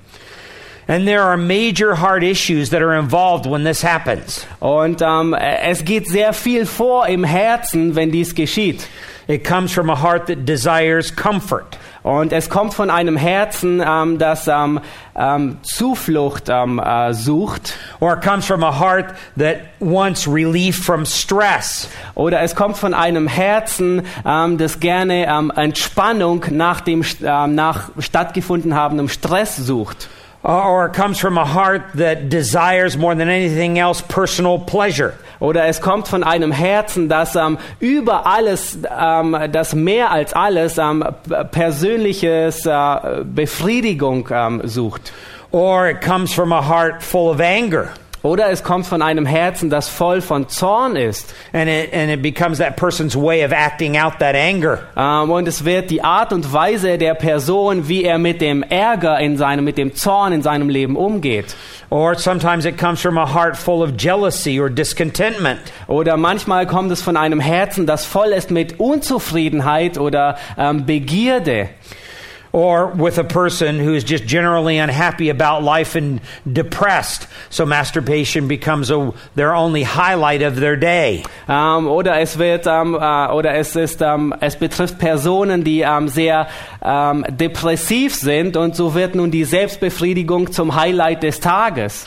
And 0.91 1.07
there 1.07 1.23
are 1.23 1.37
major 1.37 1.97
heart 1.97 2.23
issues 2.23 2.71
that 2.71 2.81
are 2.81 2.95
involved 2.95 3.45
when 3.45 3.63
this 3.63 3.83
happens. 3.83 4.47
Und 4.59 5.03
ähm, 5.03 5.35
es 5.35 5.85
geht 5.85 6.09
sehr 6.09 6.33
viel 6.33 6.65
vor 6.65 7.07
im 7.07 7.25
Herzen, 7.25 7.95
wenn 7.95 8.11
dies 8.11 8.35
geschieht. 8.35 8.89
It 9.27 9.45
comes 9.45 9.71
from 9.71 9.91
a 9.91 10.03
heart 10.03 10.29
that 10.29 10.47
desires 10.47 11.15
comfort. 11.15 11.77
Und 12.03 12.33
es 12.33 12.49
kommt 12.49 12.73
von 12.73 12.89
einem 12.89 13.19
Herzen, 13.19 13.83
ähm, 13.87 14.17
das 14.17 14.49
ähm, 14.49 14.81
ähm, 15.15 15.59
Zuflucht 15.61 16.49
ähm, 16.49 16.79
äh, 16.79 17.13
sucht. 17.13 17.75
Or 18.01 18.15
it 18.15 18.23
comes 18.23 18.47
from 18.47 18.65
a 18.65 18.81
heart 18.81 19.13
that 19.37 19.59
wants 19.81 20.27
relief 20.27 20.83
from 20.83 21.05
stress. 21.05 21.91
Oder 22.15 22.41
es 22.41 22.55
kommt 22.55 22.79
von 22.79 22.95
einem 22.95 23.29
Herzen, 23.29 24.07
das 24.25 24.81
gerne 24.81 25.27
Entspannung 25.57 26.47
nach 26.51 26.81
dem 26.81 27.05
nach 27.21 27.91
stattgefunden 27.99 28.75
habendem 28.75 29.11
Stress 29.11 29.57
sucht. 29.57 30.09
Or 30.43 30.87
it 30.87 30.93
comes 30.93 31.19
from 31.19 31.37
a 31.37 31.45
heart 31.45 31.83
that 31.95 32.29
desires 32.29 32.97
more 32.97 33.15
than 33.15 33.29
anything 33.29 33.79
else 33.79 34.01
personal 34.01 34.59
pleasure. 34.59 35.15
Oder 35.41 35.67
es 35.67 35.81
kommt 35.81 36.09
von 36.09 36.25
einem 36.25 36.53
Herzen, 36.53 37.09
das 37.09 37.37
ähm, 37.37 37.59
über 37.81 38.27
alles, 38.27 38.79
ähm, 38.99 39.37
das 39.53 39.75
mehr 39.75 40.11
als 40.11 40.33
alles 40.33 40.79
ähm, 40.79 41.05
persönliches 41.51 42.67
äh, 42.67 43.25
Befriedigung 43.25 44.29
ähm, 44.33 44.63
sucht. 44.65 45.13
Or 45.51 45.89
it 45.89 46.01
comes 46.03 46.33
from 46.33 46.53
a 46.53 46.61
heart 46.61 47.03
full 47.03 47.31
of 47.31 47.41
anger. 47.41 47.91
Oder 48.23 48.51
es 48.51 48.65
kommt 48.65 48.87
von 48.87 49.01
einem 49.01 49.27
Herzen, 49.27 49.71
das 49.71 49.89
voll 49.89 50.21
von 50.21 50.49
Zorn 50.49 50.97
ist. 50.97 51.35
And 51.53 51.69
it, 51.69 51.95
and 51.95 52.11
it 52.11 52.21
becomes 52.21 52.59
that 52.59 52.77
person's 52.77 53.17
way 53.17 53.45
of 53.45 53.53
acting 53.53 53.97
out 53.97 54.19
that 54.19 54.35
anger. 54.35 54.81
Ähm, 54.97 55.31
und 55.31 55.47
es 55.47 55.65
wird 55.65 55.91
die 55.91 56.03
Art 56.03 56.33
und 56.33 56.53
Weise 56.53 56.99
der 56.99 57.15
Person, 57.15 57.89
wie 57.89 58.03
er 58.05 58.19
mit 58.19 58.41
dem 58.41 58.63
Ärger 58.63 59.19
in 59.21 59.37
seinem, 59.37 59.65
mit 59.65 59.79
dem 59.79 59.95
Zorn 59.95 60.33
in 60.33 60.43
seinem 60.43 60.69
Leben 60.69 60.97
umgeht. 60.97 61.55
Or 61.91 62.17
sometimes 62.17 62.65
it 62.65 62.77
comes 62.77 63.01
from 63.01 63.17
a 63.19 63.35
heart 63.35 63.57
full 63.57 63.83
of 63.83 63.97
jealousy 63.97 64.61
or 64.61 64.69
discontentment. 64.69 65.61
Oder 65.87 66.17
manchmal 66.17 66.67
kommt 66.67 66.91
es 66.91 67.01
von 67.01 67.17
einem 67.17 67.41
Herzen, 67.41 67.87
das 67.87 68.05
voll 68.05 68.29
ist 68.29 68.51
mit 68.51 68.81
Unzufriedenheit 68.81 69.97
oder 69.97 70.37
ähm, 70.59 70.85
Begierde. 70.85 71.69
Or 72.53 72.87
with 72.87 73.19
a 73.19 73.25
person 73.25 73.79
who 73.79 73.95
is 73.95 74.05
just 74.05 74.25
generally 74.25 74.79
unhappy 74.79 75.29
about 75.29 75.63
life 75.63 75.95
and 75.95 76.21
depressed. 76.51 77.27
So 77.51 77.67
masturbation 77.67 78.49
becomes 78.49 78.91
a, 78.91 79.13
their 79.35 79.55
only 79.55 79.83
highlight 79.83 80.43
of 80.43 80.57
their 80.57 80.77
day. 80.77 81.25
Ähm, 81.49 81.89
oder 81.89 82.19
es 82.21 82.39
wird 82.39 82.67
ähm, 82.67 82.95
äh, 82.95 83.33
oder 83.33 83.55
es 83.55 83.77
ist 83.77 84.01
ähm, 84.03 84.35
es 84.41 84.57
betrifft 84.57 84.99
Personen, 84.99 85.65
die 85.65 85.85
sehr 86.07 86.49
depressiv 87.29 88.15
sind 88.15 88.57
und 88.57 88.77
so 88.77 88.95
wird 88.95 89.15
nun 89.15 89.31
die 89.31 89.45
Selbstbefriedigung 89.45 90.53
zum 90.53 90.75
Highlight 90.75 91.23
des 91.23 91.41
Tages. 91.41 92.07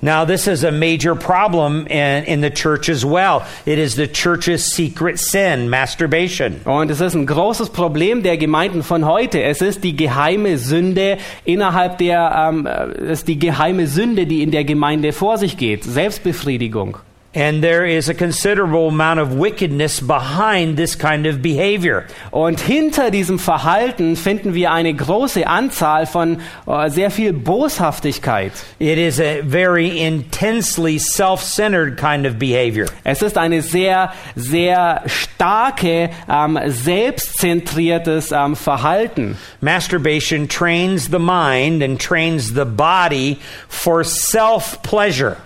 Now, 0.00 0.24
this 0.24 0.46
is 0.46 0.62
a 0.62 0.70
major 0.70 1.16
problem 1.16 1.88
in, 1.88 2.24
in 2.24 2.40
the 2.40 2.50
church 2.50 2.88
as 2.88 3.04
well. 3.04 3.44
It 3.66 3.78
is 3.80 3.96
the 3.96 4.06
church's 4.06 4.64
secret 4.64 5.18
sin, 5.18 5.68
masturbation. 5.68 6.60
Und 6.64 6.90
es 6.92 7.00
ist 7.00 7.14
ein 7.14 7.26
großes 7.26 7.70
Problem 7.70 8.22
der 8.22 8.36
Gemeinden 8.36 8.84
von 8.84 9.04
heute. 9.04 9.42
Es 9.42 9.60
ist 9.60 9.82
die 9.82 9.96
geheime 9.96 10.56
Sünde 10.56 11.18
innerhalb 11.44 11.98
der, 11.98 12.48
ähm, 12.48 12.66
es 12.66 13.20
ist 13.20 13.28
die 13.28 13.40
geheime 13.40 13.88
Sünde, 13.88 14.26
die 14.26 14.42
in 14.44 14.52
der 14.52 14.62
Gemeinde 14.62 15.12
vor 15.12 15.36
sich 15.36 15.56
geht. 15.56 15.82
Selbstbefriedigung. 15.82 16.98
And 17.38 17.62
there 17.62 17.86
is 17.86 18.08
a 18.08 18.14
considerable 18.14 18.88
amount 18.88 19.20
of 19.20 19.32
wickedness 19.34 20.00
behind 20.00 20.76
this 20.76 20.96
kind 20.96 21.24
of 21.24 21.40
behavior. 21.40 22.04
Und 22.32 22.58
hinter 22.58 23.12
diesem 23.12 23.38
Verhalten 23.38 24.16
finden 24.16 24.54
wir 24.54 24.72
eine 24.72 24.92
große 24.92 25.46
Anzahl 25.46 26.06
von 26.06 26.40
äh, 26.66 26.90
sehr 26.90 27.12
viel 27.12 27.32
Boshaftigkeit. 27.32 28.50
It 28.80 28.98
is 28.98 29.20
a 29.20 29.42
very 29.42 30.00
intensely 30.00 30.98
self 30.98 31.44
centered 31.44 31.96
kind 31.96 32.26
of 32.26 32.40
behavior. 32.40 32.86
Es 33.04 33.22
ist 33.22 33.38
eine 33.38 33.62
sehr, 33.62 34.12
sehr 34.34 35.04
starke, 35.06 36.10
ähm, 36.28 36.58
selbstzentriertes 36.66 38.32
ähm, 38.32 38.56
Verhalten. 38.56 39.36
Masturbation 39.60 40.48
trains 40.48 41.08
the 41.08 41.20
mind 41.20 41.84
and 41.84 42.00
trains 42.00 42.54
the 42.54 42.64
body 42.64 43.38
for 43.68 44.02
self 44.02 44.82
pleasure. 44.82 45.36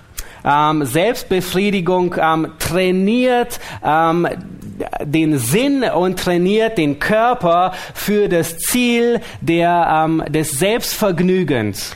Ähm, 0.44 0.84
Selbstbefriedigung 0.84 2.14
ähm, 2.18 2.52
trainiert 2.58 3.60
ähm, 3.84 4.28
den 5.04 5.38
Sinn 5.38 5.84
und 5.84 6.18
trainiert 6.18 6.78
den 6.78 6.98
Körper 6.98 7.72
für 7.94 8.28
das 8.28 8.58
Ziel 8.58 9.20
der, 9.40 10.04
ähm, 10.04 10.22
des 10.28 10.52
Selbstvergnügens. 10.52 11.94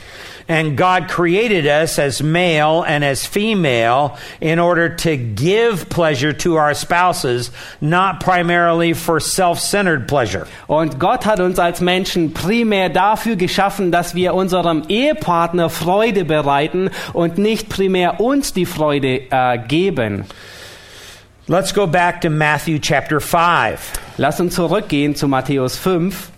And 0.49 0.77
God 0.77 1.09
created 1.09 1.65
us 1.65 1.99
as 1.99 2.23
male 2.23 2.81
and 2.83 3.03
as 3.03 3.25
female 3.25 4.17
in 4.39 4.59
order 4.59 4.95
to 4.95 5.17
give 5.17 5.89
pleasure 5.89 6.31
to 6.33 6.55
our 6.55 6.73
spouses, 6.73 7.51
not 7.81 8.21
primarily 8.21 8.93
for 8.93 9.19
self 9.19 9.59
centered 9.59 10.07
pleasure. 10.07 10.47
Und 10.67 10.99
Gott 10.99 11.25
hat 11.25 11.41
uns 11.41 11.59
als 11.59 11.81
Menschen 11.81 12.33
primär 12.33 12.89
dafür 12.89 13.35
geschaffen, 13.35 13.91
dass 13.91 14.15
wir 14.15 14.33
unserem 14.33 14.83
Ehepartner 14.87 15.69
Freude 15.69 16.23
bereiten 16.23 16.91
und 17.11 17.37
nicht 17.37 17.67
primär 17.67 18.21
uns 18.21 18.53
die 18.53 18.65
Freude 18.65 19.23
äh, 19.29 19.57
geben. 19.67 20.25
Let's 21.47 21.73
go 21.73 21.87
back 21.87 22.21
to 22.21 22.29
Matthew 22.29 22.79
chapter 22.79 23.19
5. 23.19 23.93
Lass 24.17 24.39
uns 24.39 24.55
zurückgehen 24.55 25.15
zu 25.15 25.27
Matthäus 25.27 25.77
5. 25.77 26.31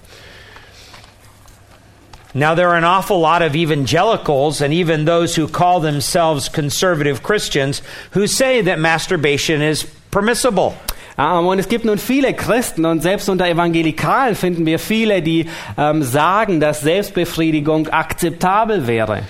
Now, 2.36 2.54
there 2.54 2.70
are 2.70 2.76
an 2.76 2.84
awful 2.84 3.20
lot 3.20 3.42
of 3.42 3.56
evangelicals 3.56 4.62
and 4.62 4.72
even 4.72 5.06
those 5.06 5.36
who 5.36 5.48
call 5.48 5.80
themselves 5.80 6.48
conservative 6.48 7.24
Christians 7.24 7.82
who 8.12 8.28
say 8.28 8.62
that 8.62 8.78
masturbation 8.78 9.64
is 9.64 9.84
permissible. 10.12 10.76
Ähm, 11.18 11.48
und 11.48 11.58
es 11.58 11.68
gibt 11.68 11.86
nun 11.86 11.98
viele 11.98 12.34
Christen 12.36 12.86
und 12.86 13.02
selbst 13.02 13.30
unter 13.30 13.48
Evangelikalen 13.48 14.36
finden 14.36 14.66
wir 14.68 14.78
viele, 14.78 15.24
die 15.24 15.48
ähm, 15.76 16.04
sagen, 16.04 16.60
dass 16.60 16.82
Selbstbefriedigung 16.82 17.88
akzeptabel 17.88 18.86
wäre. 18.86 19.24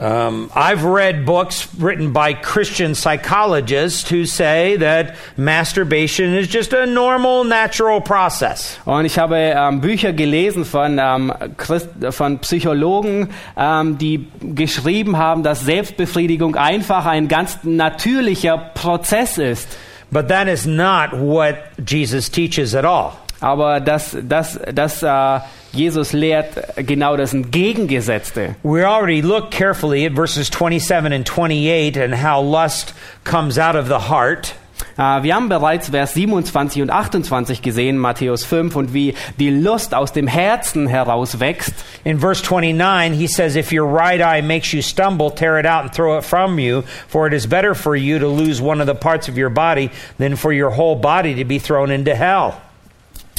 Um, 0.00 0.50
I've 0.54 0.84
read 0.84 1.26
books 1.26 1.68
written 1.78 2.14
by 2.14 2.32
Christian 2.32 2.94
psychologists 2.94 4.08
who 4.08 4.24
say 4.24 4.76
that 4.76 5.14
masturbation 5.36 6.34
is 6.34 6.48
just 6.48 6.72
a 6.72 6.86
normal, 6.86 7.44
natural 7.44 8.00
process. 8.00 8.78
Und 8.86 9.04
ich 9.04 9.18
habe 9.18 9.36
ähm, 9.36 9.82
Bücher 9.82 10.14
gelesen 10.14 10.64
von, 10.64 10.98
ähm, 10.98 11.30
Christ, 11.58 11.90
von 12.12 12.38
Psychologen, 12.38 13.28
ähm, 13.58 13.98
die 13.98 14.26
geschrieben 14.40 15.18
haben, 15.18 15.42
dass 15.42 15.60
Selbstbefriedigung 15.66 16.56
einfach 16.56 17.04
ein 17.04 17.28
ganz 17.28 17.58
natürlicher 17.62 18.56
Prozess 18.56 19.36
ist. 19.36 19.68
But 20.10 20.28
that 20.28 20.48
is 20.48 20.64
not 20.64 21.12
what 21.12 21.56
Jesus 21.86 22.30
teaches 22.30 22.74
at 22.74 22.86
all. 22.86 23.12
Aber 23.42 23.80
das, 23.80 24.16
das, 24.22 24.58
das, 24.72 25.02
äh, 25.02 25.40
Jesus 25.72 26.12
lehrt 26.12 26.76
genau 26.76 27.16
das 27.16 27.32
Entgegengesetzte. 27.32 28.56
We 28.62 28.84
already 28.84 29.22
looked 29.22 29.52
carefully 29.52 30.04
at 30.04 30.12
verses 30.12 30.50
27 30.50 31.12
and 31.12 31.24
28 31.26 31.96
and 31.96 32.14
how 32.24 32.40
lust 32.42 32.94
comes 33.24 33.58
out 33.58 33.76
of 33.76 33.86
the 33.86 34.10
heart. 34.10 34.54
Äh, 34.98 35.22
Wir 35.22 35.34
haben 35.34 35.48
bereits 35.48 35.90
Vers 35.90 36.14
27 36.14 36.82
und 36.82 36.90
28 36.90 37.62
gesehen, 37.62 37.98
Matthäus 37.98 38.44
5, 38.44 38.74
und 38.76 38.94
wie 38.94 39.14
die 39.38 39.50
Lust 39.50 39.94
aus 39.94 40.12
dem 40.12 40.26
Herzen 40.26 40.88
heraus 40.88 41.38
wächst. 41.38 41.74
In 42.04 42.18
verse 42.18 42.42
29, 42.42 43.12
he 43.12 43.26
says, 43.26 43.56
If 43.56 43.72
your 43.72 43.86
right 43.86 44.20
eye 44.20 44.42
makes 44.42 44.72
you 44.72 44.82
stumble, 44.82 45.30
tear 45.30 45.58
it 45.58 45.66
out 45.66 45.82
and 45.84 45.92
throw 45.92 46.18
it 46.18 46.24
from 46.24 46.58
you, 46.58 46.82
for 47.08 47.26
it 47.26 47.32
is 47.32 47.46
better 47.46 47.74
for 47.74 47.94
you 47.94 48.18
to 48.18 48.28
lose 48.28 48.60
one 48.60 48.80
of 48.80 48.86
the 48.86 48.94
parts 48.94 49.28
of 49.28 49.36
your 49.38 49.50
body 49.50 49.90
than 50.18 50.36
for 50.36 50.52
your 50.52 50.70
whole 50.70 50.96
body 50.96 51.34
to 51.34 51.44
be 51.44 51.58
thrown 51.58 51.90
into 51.90 52.14
hell. 52.14 52.60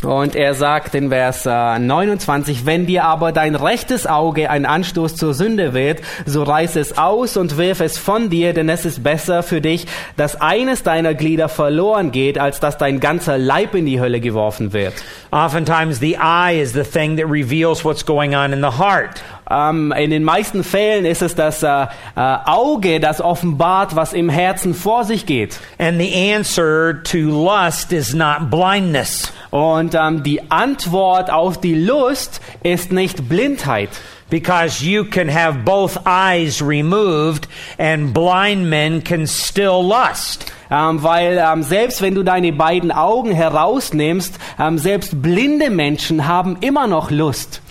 Und 0.03 0.35
er 0.35 0.55
sagt 0.55 0.95
in 0.95 1.09
Vers 1.09 1.45
äh, 1.45 1.77
29, 1.77 2.65
wenn 2.65 2.87
dir 2.87 3.03
aber 3.05 3.31
dein 3.31 3.55
rechtes 3.55 4.07
Auge 4.07 4.49
ein 4.49 4.65
Anstoß 4.65 5.15
zur 5.15 5.33
Sünde 5.33 5.73
wird, 5.73 6.01
so 6.25 6.41
reiß 6.43 6.75
es 6.75 6.97
aus 6.97 7.37
und 7.37 7.57
wirf 7.57 7.81
es 7.81 7.97
von 7.97 8.29
dir, 8.29 8.53
denn 8.53 8.67
es 8.69 8.85
ist 8.85 9.03
besser 9.03 9.43
für 9.43 9.61
dich, 9.61 9.85
dass 10.17 10.39
eines 10.41 10.81
deiner 10.83 11.13
Glieder 11.13 11.49
verloren 11.49 12.11
geht, 12.11 12.39
als 12.39 12.59
dass 12.59 12.77
dein 12.77 12.99
ganzer 12.99 13.37
Leib 13.37 13.75
in 13.75 13.85
die 13.85 13.99
Hölle 13.99 14.21
geworfen 14.21 14.73
wird. 14.73 14.93
Oftentimes, 15.31 15.99
the 15.99 16.17
eye 16.17 16.59
is 16.59 16.73
the 16.73 16.83
thing 16.83 17.17
that 17.17 17.29
reveals 17.29 17.85
what's 17.85 18.05
going 18.05 18.35
on 18.35 18.53
in 18.53 18.61
the 18.61 18.77
heart. 18.77 19.21
Ähm, 19.51 19.91
in 19.91 20.09
den 20.09 20.23
meisten 20.23 20.63
Fällen 20.63 21.05
ist 21.05 21.21
es 21.21 21.35
das 21.35 21.61
äh, 21.63 21.67
äh, 21.67 21.87
Auge, 22.15 22.99
das 22.99 23.19
offenbart, 23.19 23.95
was 23.95 24.13
im 24.13 24.29
Herzen 24.29 24.73
vor 24.73 25.03
sich 25.03 25.25
geht. 25.25 25.59
And 25.77 25.99
the 25.99 26.33
answer 26.33 27.03
to 27.03 27.17
lust 27.17 27.91
is 27.91 28.13
not 28.13 28.49
blindness. 28.49 29.33
Und 29.49 29.95
ähm, 29.95 30.23
die 30.23 30.49
Antwort 30.49 31.29
auf 31.29 31.59
die 31.59 31.75
Lust 31.75 32.39
ist 32.63 32.91
nicht 32.91 33.27
Blindheit. 33.27 33.89
Because 34.29 34.81
you 34.81 35.03
can 35.03 35.27
have 35.27 35.65
both 35.65 35.97
eyes 36.05 36.61
removed 36.61 37.49
and 37.77 38.13
blind 38.13 38.69
men 38.69 39.03
can 39.03 39.27
still 39.27 39.83
lust. 39.83 40.45
Ähm, 40.71 41.03
weil 41.03 41.37
ähm, 41.37 41.63
selbst 41.63 42.01
wenn 42.01 42.15
du 42.15 42.23
deine 42.23 42.53
beiden 42.53 42.91
Augen 42.91 43.31
herausnimmst, 43.31 44.35
ähm, 44.57 44.77
selbst 44.77 45.21
blinde 45.21 45.69
Menschen 45.69 46.27
haben 46.27 46.57
immer 46.61 46.87
noch 46.87 47.11
Lust. 47.11 47.61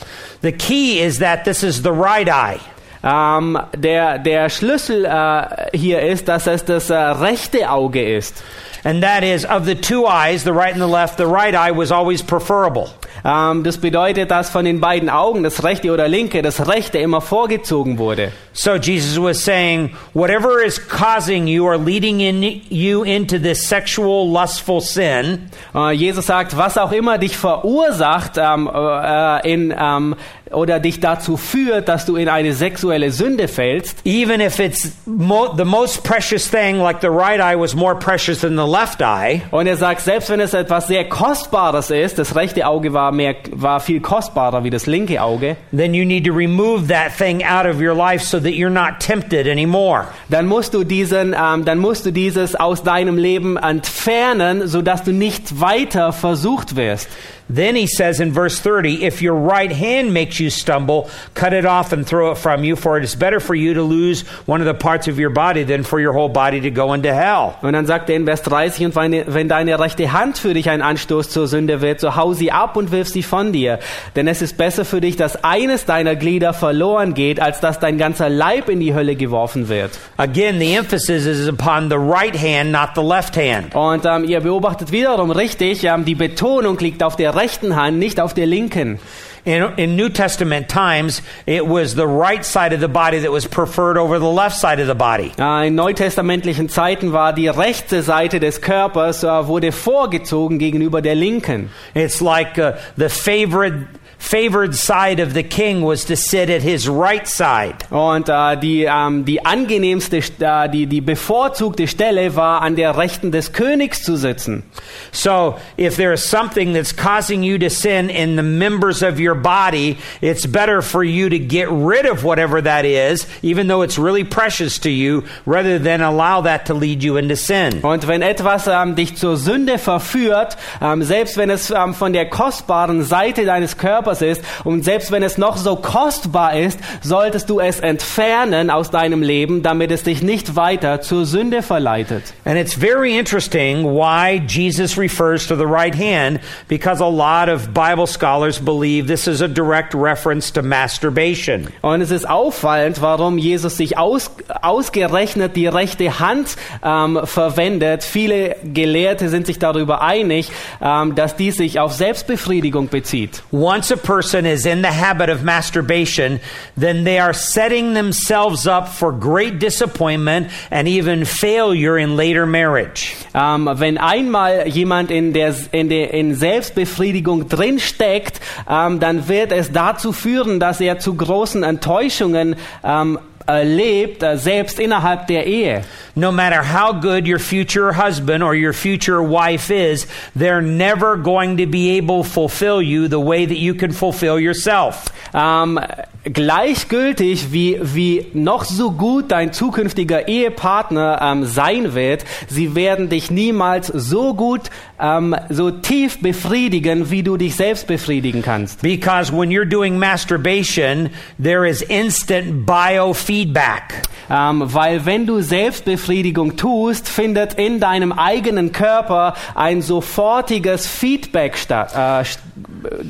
The 0.42 0.52
key 0.52 1.00
is 1.00 1.18
that 1.18 1.44
this 1.44 1.62
is 1.62 1.82
the 1.82 1.90
right 1.90 2.28
eye. 2.28 2.60
Ähm, 3.02 3.58
der, 3.74 4.18
der 4.18 4.50
Schlüssel 4.50 5.06
äh, 5.06 5.76
hier 5.76 6.02
ist, 6.02 6.28
dass 6.28 6.46
es 6.46 6.64
das 6.66 6.90
äh, 6.90 6.94
rechte 6.94 7.70
Auge 7.70 8.16
ist. 8.16 8.42
And 8.84 9.02
that 9.02 9.22
is, 9.22 9.44
of 9.44 9.66
the 9.66 9.74
two 9.74 10.06
eyes, 10.06 10.44
the 10.44 10.52
right 10.52 10.72
and 10.72 10.80
the 10.80 10.88
left, 10.88 11.18
the 11.18 11.26
right 11.26 11.54
eye 11.54 11.70
was 11.70 11.92
always 11.92 12.22
preferable. 12.22 12.88
Ähm, 13.24 13.62
das 13.64 13.76
bedeutet, 13.78 14.30
dass 14.30 14.48
von 14.48 14.64
den 14.64 14.80
beiden 14.80 15.10
Augen, 15.10 15.42
das 15.42 15.62
rechte 15.62 15.92
oder 15.92 16.08
linke, 16.08 16.40
das 16.40 16.66
rechte 16.66 16.98
immer 16.98 17.20
vorgezogen 17.20 17.98
wurde. 17.98 18.32
So 18.52 18.76
Jesus 18.76 19.20
was 19.22 19.44
saying, 19.44 19.90
whatever 20.14 20.62
is 20.64 20.78
causing 20.78 21.46
you 21.46 21.66
or 21.66 21.76
leading 21.76 22.20
in 22.20 22.62
you 22.70 23.02
into 23.02 23.38
this 23.38 23.68
sexual 23.68 24.26
lustful 24.30 24.80
sin, 24.80 25.50
Äh, 25.74 25.92
Jesus 25.92 26.26
sagt, 26.26 26.56
was 26.56 26.78
auch 26.78 26.92
immer 26.92 27.18
dich 27.18 27.36
verursacht 27.36 28.32
ähm, 28.36 28.68
äh, 28.72 29.52
in, 29.52 29.74
ähm, 29.78 30.16
oder 30.52 30.80
dich 30.80 31.00
dazu 31.00 31.36
führt, 31.36 31.88
dass 31.88 32.06
du 32.06 32.16
in 32.16 32.28
eine 32.28 32.52
sexuelle 32.52 33.10
Sünde 33.12 33.46
fällst, 33.48 33.98
even 34.04 34.40
if 34.40 34.58
it's 34.58 34.92
mo- 35.06 35.54
the 35.56 35.64
most 35.64 36.02
precious 36.02 36.50
thing, 36.50 36.78
like 36.78 37.00
the 37.00 37.08
right 37.08 37.40
eye 37.40 37.56
was 37.58 37.74
more 37.74 37.94
precious 37.96 38.40
than 38.40 38.56
the 38.56 38.66
left 38.66 39.00
eye, 39.00 39.42
Und 39.50 39.66
er 39.66 39.76
sagt, 39.76 40.00
selbst 40.00 40.28
wenn 40.30 40.40
es 40.40 40.52
etwas 40.54 40.88
sehr 40.88 41.08
Kostbares 41.08 41.90
ist, 41.90 42.18
das 42.18 42.34
rechte 42.34 42.66
Auge 42.66 42.92
war, 42.92 43.12
mehr, 43.12 43.34
war 43.52 43.80
viel 43.80 44.00
kostbarer 44.00 44.64
wie 44.64 44.70
das 44.70 44.86
linke 44.86 45.22
Auge, 45.22 45.56
then 45.76 45.94
you 45.94 46.04
need 46.04 46.26
to 46.26 46.32
remove 46.32 46.88
that 46.88 47.16
thing 47.16 47.44
out 47.44 47.66
of 47.66 47.80
your 47.80 47.94
life 47.94 48.24
so 48.24 48.38
that 48.40 48.52
you're 48.52 48.70
not 48.70 48.98
tempted 48.98 49.46
anymore. 49.46 50.06
dann 50.28 50.46
musst 50.46 50.74
du 50.74 50.82
diesen, 50.84 51.34
ähm, 51.40 51.64
dann 51.64 51.78
musst 51.78 52.06
du 52.06 52.10
dieses 52.10 52.54
aus 52.56 52.82
deinem 52.82 53.16
Leben 53.18 53.56
entfernen, 53.56 54.66
sodass 54.66 55.04
du 55.04 55.12
nicht 55.12 55.60
weiter 55.60 56.12
versucht 56.12 56.76
wirst. 56.76 57.08
Then 57.52 57.74
he 57.74 57.86
says 57.88 58.20
in 58.20 58.32
verse 58.32 58.62
30, 58.62 59.02
if 59.02 59.20
your 59.20 59.34
right 59.34 59.72
hand 59.72 60.12
makes 60.12 60.39
you 60.40 60.50
stumble, 60.50 61.08
cut 61.34 61.52
it 61.52 61.66
off 61.66 61.92
and 61.92 62.06
throw 62.06 62.32
it 62.32 62.38
from 62.38 62.64
you, 62.64 62.76
for 62.76 62.98
it 62.98 63.04
is 63.04 63.16
better 63.16 63.40
for 63.40 63.54
you 63.54 63.74
to 63.74 63.82
lose 63.82 64.22
one 64.46 64.60
of 64.60 64.66
the 64.66 64.74
parts 64.74 65.08
of 65.08 65.18
your 65.18 65.30
body 65.30 65.64
than 65.64 65.84
for 65.84 66.00
your 66.00 66.12
whole 66.12 66.28
body 66.28 66.60
to 66.60 66.70
go 66.70 66.92
into 66.92 67.12
hell. 67.12 67.54
Und 67.62 67.72
dann 67.72 67.86
sagt 67.86 68.08
er 68.10 68.16
in 68.16 68.24
Vers 68.24 68.42
30, 68.42 68.86
und 68.86 68.94
wenn, 68.96 69.48
deine 69.48 69.78
rechte 69.78 70.12
Hand 70.12 70.38
für 70.38 70.54
dich 70.54 70.70
ein 70.70 70.82
Anstoß 70.82 71.30
zur 71.30 71.46
Sünde 71.46 71.80
wird, 71.80 72.00
so 72.00 72.16
hau 72.16 72.32
sie 72.32 72.52
ab 72.52 72.76
und 72.76 72.92
wirf 72.92 73.08
sie 73.08 73.22
von 73.22 73.52
dir. 73.52 73.78
Denn 74.16 74.26
es 74.28 74.42
ist 74.42 74.56
besser 74.56 74.84
für 74.84 75.00
dich, 75.00 75.16
dass 75.16 75.44
eines 75.44 75.84
deiner 75.84 76.16
Glieder 76.16 76.52
verloren 76.52 77.14
geht, 77.14 77.40
als 77.40 77.60
dass 77.60 77.78
dein 77.78 77.98
ganzer 77.98 78.28
Leib 78.28 78.68
in 78.68 78.80
die 78.80 78.94
Hölle 78.94 79.16
geworfen 79.16 79.68
wird. 79.68 79.98
Again, 80.16 80.58
the 80.58 80.74
emphasis 80.74 81.26
is 81.26 81.48
upon 81.48 81.90
the 81.90 81.96
right 81.96 82.36
hand, 82.36 82.72
not 82.72 82.90
the 82.94 83.02
left 83.02 83.36
hand. 83.36 83.74
Und 83.74 84.04
ähm, 84.04 84.24
ihr 84.24 84.40
beobachtet 84.40 84.92
wiederum 84.92 85.30
richtig, 85.30 85.84
ähm, 85.84 86.04
die 86.04 86.14
Betonung 86.14 86.78
liegt 86.78 87.02
auf 87.02 87.16
der 87.16 87.34
rechten 87.34 87.76
Hand, 87.76 87.98
nicht 87.98 88.20
auf 88.20 88.34
der 88.34 88.46
linken. 88.46 88.98
In, 89.44 89.62
in 89.78 89.96
New 89.96 90.10
Testament 90.10 90.68
times, 90.68 91.22
it 91.46 91.66
was 91.66 91.94
the 91.94 92.06
right 92.06 92.44
side 92.44 92.72
of 92.72 92.80
the 92.80 92.88
body 92.88 93.20
that 93.20 93.32
was 93.32 93.46
preferred 93.46 93.96
over 93.96 94.18
the 94.18 94.30
left 94.30 94.56
side 94.56 94.80
of 94.80 94.86
the 94.86 94.94
body. 94.94 95.32
Äh, 95.38 95.68
in 95.68 95.74
neutestamentlichen 95.74 96.68
Zeiten 96.68 97.12
war 97.12 97.32
die 97.32 97.48
rechte 97.48 98.02
Seite 98.02 98.38
des 98.38 98.60
Körpers 98.60 99.24
äh, 99.24 99.46
wurde 99.46 99.72
vorgezogen 99.72 100.58
gegenüber 100.58 101.00
der 101.00 101.14
linken. 101.14 101.70
It's 101.94 102.20
like 102.20 102.58
uh, 102.58 102.72
the 102.96 103.08
favorite 103.08 103.88
favored 104.20 104.76
side 104.76 105.18
of 105.18 105.32
the 105.32 105.42
king 105.42 105.82
was 105.82 106.04
to 106.04 106.14
sit 106.14 106.50
at 106.50 106.62
his 106.62 106.88
right 106.88 107.26
side. 107.26 107.86
Und 107.90 108.28
äh, 108.28 108.56
die, 108.56 108.84
ähm, 108.84 109.24
die 109.24 109.44
angenehmste, 109.44 110.18
äh, 110.18 110.68
die, 110.68 110.86
die 110.86 111.00
bevorzugte 111.00 111.88
Stelle 111.88 112.36
war, 112.36 112.62
an 112.62 112.76
der 112.76 112.96
Rechten 112.96 113.32
des 113.32 113.52
Königs 113.52 114.02
zu 114.02 114.16
sitzen. 114.16 114.62
So, 115.10 115.56
if 115.78 115.96
there 115.96 116.12
is 116.12 116.22
something 116.22 116.74
that's 116.74 116.94
causing 116.94 117.42
you 117.42 117.58
to 117.58 117.70
sin 117.70 118.10
in 118.10 118.36
the 118.36 118.42
members 118.42 119.02
of 119.02 119.18
your 119.18 119.34
body, 119.34 119.96
it's 120.20 120.46
better 120.46 120.82
for 120.82 121.02
you 121.02 121.30
to 121.30 121.38
get 121.38 121.68
rid 121.70 122.06
of 122.06 122.22
whatever 122.22 122.62
that 122.62 122.84
is, 122.84 123.26
even 123.42 123.68
though 123.68 123.82
it's 123.82 123.98
really 123.98 124.24
precious 124.24 124.78
to 124.80 124.90
you, 124.90 125.24
rather 125.46 125.78
than 125.78 126.02
allow 126.02 126.42
that 126.42 126.66
to 126.66 126.74
lead 126.74 127.02
you 127.02 127.16
into 127.16 127.36
sin. 127.36 127.80
Und 127.82 128.06
wenn 128.06 128.20
etwas 128.20 128.68
ähm, 128.68 128.94
dich 128.94 129.16
zur 129.16 129.38
Sünde 129.38 129.78
verführt, 129.78 130.58
ähm, 130.82 131.02
selbst 131.02 131.38
wenn 131.38 131.48
es 131.48 131.70
ähm, 131.70 131.94
von 131.94 132.12
der 132.12 132.28
kostbaren 132.28 133.02
Seite 133.02 133.46
deines 133.46 133.78
Körpers 133.78 134.09
ist 134.20 134.42
und 134.64 134.84
selbst 134.84 135.10
wenn 135.12 135.22
es 135.22 135.38
noch 135.38 135.56
so 135.56 135.76
kostbar 135.76 136.58
ist, 136.58 136.78
solltest 137.02 137.48
du 137.48 137.60
es 137.60 137.80
entfernen 137.80 138.70
aus 138.70 138.90
deinem 138.90 139.22
Leben, 139.22 139.62
damit 139.62 139.90
es 139.90 140.02
dich 140.02 140.22
nicht 140.22 140.56
weiter 140.56 141.00
zur 141.00 141.24
Sünde 141.26 141.62
verleitet. 141.62 142.34
And 142.44 142.58
it's 142.58 142.74
very 142.74 143.16
interesting 143.16 143.84
why 143.84 144.42
Jesus 144.46 144.98
refers 144.98 145.46
to 145.46 145.56
the 145.56 145.66
right 145.66 145.94
hand, 145.94 146.40
because 146.68 147.02
a 147.02 147.08
lot 147.08 147.48
of 147.48 147.72
Bible 147.72 148.06
scholars 148.06 148.58
believe 148.58 149.06
this 149.06 149.26
is 149.26 149.40
a 149.40 149.48
direct 149.48 149.94
reference 149.94 150.52
to 150.52 150.62
masturbation. 150.62 151.68
Und 151.82 152.00
es 152.00 152.10
ist 152.10 152.28
auffallend, 152.28 153.00
warum 153.00 153.38
Jesus 153.38 153.76
sich 153.76 153.96
aus, 153.96 154.30
ausgerechnet 154.62 155.56
die 155.56 155.66
rechte 155.66 156.18
Hand 156.18 156.56
ähm, 156.82 157.20
verwendet. 157.24 158.04
Viele 158.04 158.56
Gelehrte 158.64 159.28
sind 159.28 159.46
sich 159.46 159.58
darüber 159.58 160.02
einig, 160.02 160.50
ähm, 160.82 161.14
dass 161.14 161.36
dies 161.36 161.56
sich 161.56 161.78
auf 161.80 161.92
Selbstbefriedigung 161.92 162.88
bezieht. 162.88 163.42
Once 163.52 163.92
a 163.92 163.96
person 164.02 164.46
is 164.46 164.66
in 164.66 164.82
the 164.82 164.90
habit 164.90 165.30
of 165.30 165.42
masturbation, 165.42 166.40
then 166.76 167.04
they 167.04 167.18
are 167.18 167.32
setting 167.32 167.94
themselves 167.94 168.66
up 168.66 168.88
for 168.88 169.12
great 169.12 169.58
disappointment 169.58 170.50
and 170.70 170.88
even 170.88 171.24
failure 171.24 171.98
in 171.98 172.16
later 172.16 172.46
marriage. 172.46 173.16
Ähm, 173.34 173.68
wenn 173.74 173.98
einmal 173.98 174.68
jemand 174.68 175.10
in 175.10 175.32
der 175.32 175.54
in 175.72 175.88
der 175.88 176.12
in 176.12 176.34
Selbstbefriedigung 176.34 177.48
drin 177.48 177.78
steckt, 177.78 178.40
ähm, 178.68 179.00
dann 179.00 179.28
wird 179.28 179.52
es 179.52 179.72
dazu 179.72 180.12
führen, 180.12 180.60
dass 180.60 180.80
er 180.80 180.98
zu 180.98 181.14
großen 181.14 181.62
Enttäuschungen 181.62 182.56
ähm, 182.84 183.18
erlebt, 183.46 184.22
äh, 184.22 184.36
selbst 184.36 184.78
innerhalb 184.78 185.26
der 185.26 185.46
Ehe. 185.46 185.82
No 186.14 186.32
matter 186.32 186.62
how 186.62 186.92
good 186.92 187.26
your 187.26 187.38
future 187.38 187.96
husband 187.96 188.42
or 188.42 188.54
your 188.54 188.72
future 188.72 189.22
wife 189.22 189.70
is, 189.70 190.06
they're 190.34 190.62
never 190.62 191.16
going 191.16 191.56
to 191.56 191.66
be 191.66 191.96
able 191.96 192.22
to 192.22 192.28
fulfill 192.28 192.82
you 192.82 193.08
the 193.08 193.20
way 193.20 193.46
that 193.46 193.58
you 193.58 193.74
can 193.74 193.92
fulfill 193.92 194.38
yourself. 194.38 195.04
Ähm, 195.32 195.78
gleichgültig, 196.24 197.52
wie, 197.52 197.78
wie 197.80 198.26
noch 198.34 198.64
so 198.64 198.90
gut 198.90 199.30
dein 199.30 199.52
zukünftiger 199.52 200.28
Ehepartner 200.28 201.20
ähm, 201.22 201.44
sein 201.44 201.94
wird, 201.94 202.24
sie 202.48 202.74
werden 202.74 203.08
dich 203.08 203.30
niemals 203.30 203.86
so 203.86 204.34
gut, 204.34 204.70
ähm, 205.00 205.34
so 205.48 205.70
tief 205.70 206.20
befriedigen, 206.20 207.10
wie 207.10 207.22
du 207.22 207.36
dich 207.36 207.56
selbst 207.56 207.86
befriedigen 207.86 208.42
kannst. 208.42 208.82
Because 208.82 209.32
when 209.32 209.50
you're 209.50 209.68
doing 209.68 209.98
masturbation, 209.98 211.10
there 211.42 211.68
is 211.68 211.82
instant 211.82 212.66
biofeedback. 212.66 214.02
Ähm, 214.30 214.62
weil 214.64 215.04
wenn 215.06 215.26
du 215.26 215.40
Selbstbefriedigung 215.40 216.56
tust, 216.56 217.08
findet 217.08 217.54
in 217.54 217.80
deinem 217.80 218.12
eigenen 218.12 218.70
Körper 218.70 219.34
ein 219.54 219.82
sofortiges 219.82 220.86
Feedback 220.86 221.58
statt. 221.58 221.92
Äh, 221.96 222.24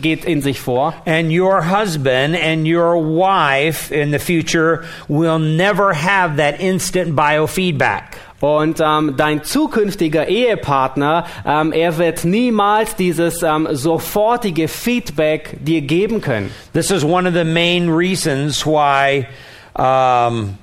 geht 0.01 0.25
in 0.25 0.43
sich 0.43 0.61
vor. 0.61 0.95
And 1.05 1.31
your 1.31 1.63
husband 1.71 2.37
and 2.37 2.67
your 2.67 2.97
wife 2.97 3.93
in 3.95 4.13
the 4.13 4.19
future 4.19 4.85
will 5.09 5.39
never 5.39 5.93
have 5.95 6.37
that 6.37 6.61
instant 6.61 7.15
biofeedback. 7.15 8.17
Und 8.41 8.81
ähm, 8.81 9.15
dein 9.19 9.45
zukünftiger 9.45 10.27
Ehepartner, 10.27 11.27
ähm, 11.47 11.73
er 11.73 11.99
wird 11.99 12.25
niemals 12.25 12.97
dieses 12.97 13.43
ähm, 13.43 13.69
sofortige 13.71 14.67
Feedback 14.67 15.59
dir 15.61 15.83
geben 15.83 16.23
können. 16.23 16.51
This 16.73 16.91
is 16.91 17.05
one 17.05 17.29
of 17.29 17.35
the 17.35 17.45
main 17.45 17.91
reasons 17.91 18.65
why 18.65 19.27
um, 19.75 20.57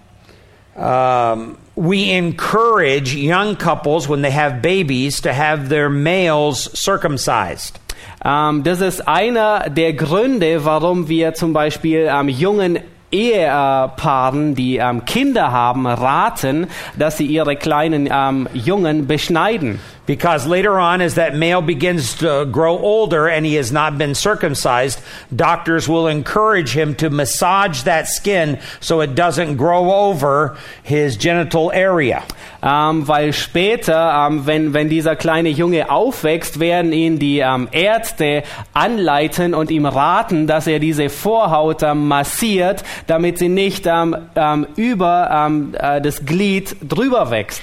um, 0.76 1.58
we 1.76 2.12
encourage 2.12 3.16
young 3.16 3.56
couples 3.56 4.10
when 4.10 4.24
they 4.24 4.32
have 4.32 4.62
babies 4.62 5.22
to 5.22 5.32
have 5.32 5.70
their 5.70 5.90
males 5.90 6.72
circumcised. 6.74 7.80
Ähm, 8.26 8.63
das 8.63 8.82
ist 8.82 9.08
einer 9.08 9.70
der 9.70 9.94
Gründe, 9.94 10.66
warum 10.66 11.08
wir 11.08 11.36
zum 11.36 11.54
Beispiel 11.54 12.10
ähm, 12.12 12.30
jungen 12.30 12.80
Ehepaaren, 13.12 14.56
die 14.56 14.78
ähm, 14.78 15.06
Kinder 15.06 15.52
haben, 15.52 15.88
raten, 15.88 16.67
dass 16.98 17.17
sie 17.17 17.26
ihre 17.26 17.56
kleinen 17.56 18.10
ähm, 18.12 18.48
Jungen 18.54 19.08
beschneiden. 19.08 19.80
Because 20.08 20.48
later 20.48 20.80
on, 20.80 21.02
as 21.02 21.15
that 21.15 21.36
male 21.36 21.62
begins 21.62 22.15
to 22.15 22.48
grow 22.50 22.80
older 22.80 23.28
and 23.28 23.46
he 23.46 23.56
has 23.56 23.74
not 23.74 23.98
been 23.98 24.15
circumcised, 24.15 25.02
doctors 25.36 25.89
will 25.89 26.08
encourage 26.08 26.72
him 26.72 26.96
to 26.96 27.10
massage 27.10 27.84
that 27.84 28.08
skin 28.08 28.58
so 28.80 29.02
it 29.02 29.15
doesn't 29.15 29.58
grow 29.58 29.91
over 29.91 30.58
his 30.82 31.17
genital 31.17 31.74
area. 31.74 32.24
Ähm, 32.63 33.06
weil 33.08 33.34
später, 33.34 34.28
ähm, 34.28 34.46
wenn, 34.46 34.74
wenn 34.74 34.89
dieser 34.89 35.17
kleine 35.17 35.50
Junge 35.50 35.91
aufwächst, 35.91 36.60
werden 36.60 36.93
ihn 36.93 37.20
die 37.20 37.39
ähm, 37.39 37.67
Ärzte 37.72 38.43
anleiten 38.74 39.54
und 39.54 39.70
ihm 39.70 39.86
raten, 39.86 40.48
dass 40.48 40.67
er 40.67 40.80
diese 40.80 41.10
Vorhaut 41.10 41.84
ähm, 41.84 42.08
massiert, 42.08 42.84
damit 43.08 43.39
sie 43.39 43.50
nicht 43.50 43.86
ähm, 43.86 44.15
ähm, 44.36 44.67
über 44.78 45.52
äh, 45.74 46.02
das 46.02 46.26
Glied 46.26 46.78
drüber 46.82 47.30
wächst. 47.30 47.62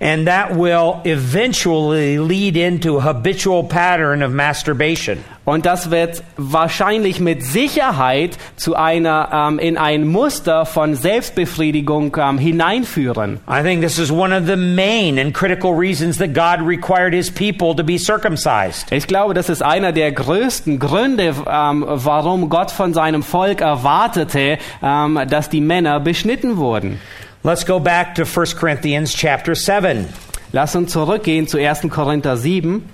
And 0.00 0.26
that 0.26 0.54
will 0.54 1.00
eventually 1.04 2.18
lead 2.18 2.56
into 2.56 2.98
a 2.98 3.00
habitual 3.00 3.64
pattern 3.64 4.22
of 4.22 4.32
masturbation. 4.32 5.24
Und 5.46 5.64
das 5.64 5.92
wird 5.92 6.24
wahrscheinlich 6.36 7.20
mit 7.20 7.44
Sicherheit 7.44 8.36
zu 8.56 8.74
einer 8.74 9.30
ähm, 9.32 9.60
in 9.60 9.78
ein 9.78 10.04
Muster 10.04 10.66
von 10.66 10.96
Selbstbefriedigung 10.96 12.16
ähm, 12.20 12.36
hineinführen. 12.36 13.38
I 13.48 13.62
think 13.62 13.80
this 13.80 13.96
is 13.96 14.10
one 14.10 14.36
of 14.36 14.46
the 14.46 14.56
main 14.56 15.20
and 15.20 15.32
critical 15.32 15.72
reasons 15.72 16.18
that 16.18 16.34
God 16.34 16.66
required 16.66 17.14
his 17.14 17.30
people 17.30 17.76
to 17.76 17.84
be 17.84 17.96
circumcised. 17.96 18.90
Ich 18.90 19.06
glaube, 19.06 19.34
das 19.34 19.48
ist 19.48 19.62
einer 19.62 19.92
der 19.92 20.10
größten 20.10 20.80
Gründe, 20.80 21.34
ähm, 21.48 21.84
warum 21.86 22.48
Gott 22.48 22.72
von 22.72 22.92
seinem 22.92 23.22
Volk 23.22 23.60
erwartete, 23.60 24.58
ähm, 24.82 25.20
dass 25.30 25.48
die 25.48 25.60
Männer 25.60 26.00
beschnitten 26.00 26.56
wurden. 26.56 27.00
Let's 27.42 27.64
go 27.64 27.78
back 27.78 28.16
to 28.16 28.24
1 28.24 28.46
Corinthians 28.56 29.14
chapter 29.14 29.54
7. 29.54 30.08
Lass 30.52 30.74
uns 30.74 30.92
zurückgehen 30.92 31.48
zu 31.48 31.58
1. 31.58 31.90
Korinther 31.90 32.36
7. 32.36 32.88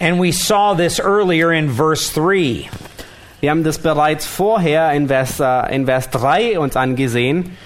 And 0.00 0.20
we 0.20 0.32
saw 0.32 0.74
this 0.74 1.00
earlier 1.00 1.52
in 1.52 1.70
verse 1.70 2.12
3. 2.12 2.68
Wir 3.40 3.50
haben 3.50 3.62
das 3.62 3.78
bereits 3.78 4.26
vorher 4.26 4.92
in 4.92 5.08
Vers, 5.08 5.40
äh, 5.40 5.74
in 5.74 5.86
Vers 5.86 6.10
3 6.10 6.58
uns 6.58 6.76
angesehen. 6.76 7.56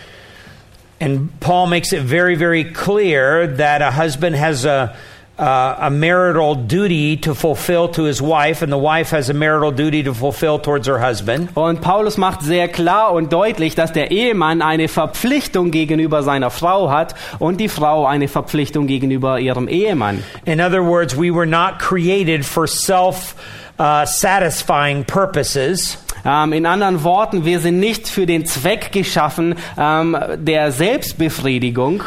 And 1.01 1.41
Paul 1.41 1.67
makes 1.67 1.93
it 1.93 2.03
very, 2.03 2.37
very 2.37 2.65
clear 2.65 3.47
that 3.47 3.83
a 3.83 3.91
husband 3.91 4.37
has 4.37 4.65
a, 4.65 4.95
uh, 5.38 5.77
a 5.79 5.90
marital 5.90 6.55
duty 6.55 7.16
to 7.16 7.35
fulfill 7.35 7.88
to 7.88 8.05
his 8.05 8.21
wife, 8.21 8.62
and 8.62 8.73
the 8.73 8.79
wife 8.79 9.11
has 9.11 9.31
a 9.31 9.35
marital 9.35 9.71
duty 9.71 10.03
to 10.03 10.14
fulfill 10.14 10.59
towards 10.59 10.87
her 10.87 10.99
husband. 10.99 11.51
Und 11.55 11.81
Paulus 11.81 12.18
macht 12.18 12.42
sehr 12.42 12.68
klar 12.68 13.12
und 13.12 13.33
deutlich, 13.33 13.75
dass 13.75 13.92
der 13.92 14.11
Ehemann 14.11 14.62
eine 14.62 14.88
Verpflichtung 14.88 15.71
gegenüber 15.71 16.23
seiner 16.23 16.51
Frau 16.51 16.90
hat 16.90 17.14
und 17.38 17.61
die 17.61 17.68
Frau 17.68 18.07
eine 18.07 18.29
Verpflichtung 18.29 18.87
gegenüber 18.87 19.40
ihrem 19.40 19.68
Ehemann. 19.68 20.23
In 20.45 20.61
other 20.61 20.85
words, 20.85 21.16
we 21.16 21.35
were 21.35 21.47
not 21.47 21.79
created 21.79 22.45
for 22.45 22.66
self 22.66 23.35
uh, 23.79 24.05
satisfying 24.05 25.05
purposes. 25.05 25.99
Ähm, 26.25 26.53
in 26.53 26.66
anderen 26.66 27.03
Worten, 27.03 27.45
wir 27.45 27.59
sind 27.59 27.81
nicht 27.81 28.07
für 28.09 28.27
den 28.27 28.47
Zweck 28.47 28.92
geschaffen 28.92 29.57
ähm, 29.79 30.16
der 30.37 30.71
Selbstbefriedigung. 30.71 32.05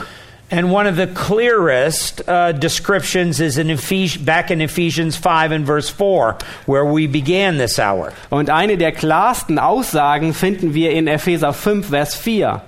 And 0.52 0.72
one 0.72 0.86
of 0.86 0.96
the 0.96 1.08
clearest 1.08 2.22
uh, 2.30 2.52
descriptions 2.52 3.40
is 3.40 3.58
in 3.58 3.72
Ephes- 3.72 4.18
back 4.18 4.52
in 4.52 4.62
Ephesians 4.62 5.18
5 5.18 5.52
and 5.52 5.66
verse 5.66 5.90
4, 5.90 6.38
where 6.68 6.86
we 6.86 7.08
began 7.08 7.58
this 7.58 7.80
hour. 7.80 8.14
Und 8.32 8.50
eine 8.50 8.78
der 8.78 8.92
klarsten 8.92 9.58
Aussagen 9.58 10.34
finden 10.34 10.74
wir 10.74 10.92
in 10.92 11.08
Epheser 11.08 11.52
5, 11.52 11.88
Vers 11.88 12.16
4. 12.16 12.62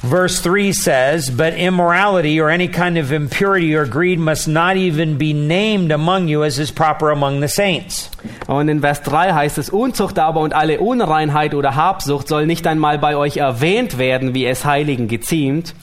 Verse 0.00 0.40
3 0.40 0.72
says, 0.72 1.28
But 1.30 1.54
immorality 1.54 2.38
or 2.40 2.50
any 2.50 2.68
kind 2.68 2.98
of 2.98 3.10
impurity 3.10 3.74
or 3.74 3.84
greed 3.84 4.20
must 4.20 4.46
not 4.46 4.76
even 4.76 5.18
be 5.18 5.32
named 5.32 5.90
among 5.90 6.28
you 6.28 6.44
as 6.44 6.58
is 6.58 6.70
proper 6.70 7.10
among 7.10 7.40
the 7.40 7.48
saints. 7.48 8.08
Und 8.48 8.68
in 8.70 8.80
Vers 8.80 9.02
3 9.02 9.34
heißt 9.34 9.58
es, 9.58 9.68
Unzucht 9.68 10.18
aber 10.18 10.40
und 10.40 10.54
alle 10.54 10.80
Unreinheit 10.80 11.54
oder 11.54 11.76
Habsucht 11.76 12.28
soll 12.28 12.46
nicht 12.46 12.66
einmal 12.66 12.98
bei 12.98 13.14
euch 13.14 13.36
erwähnt 13.36 13.98
werden, 13.98 14.32
wie 14.32 14.46
es 14.46 14.64
Heiligen 14.64 15.06
geziemt. 15.06 15.74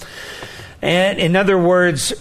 And 0.81 1.19
in 1.19 1.37
other 1.37 1.63
words, 1.63 2.15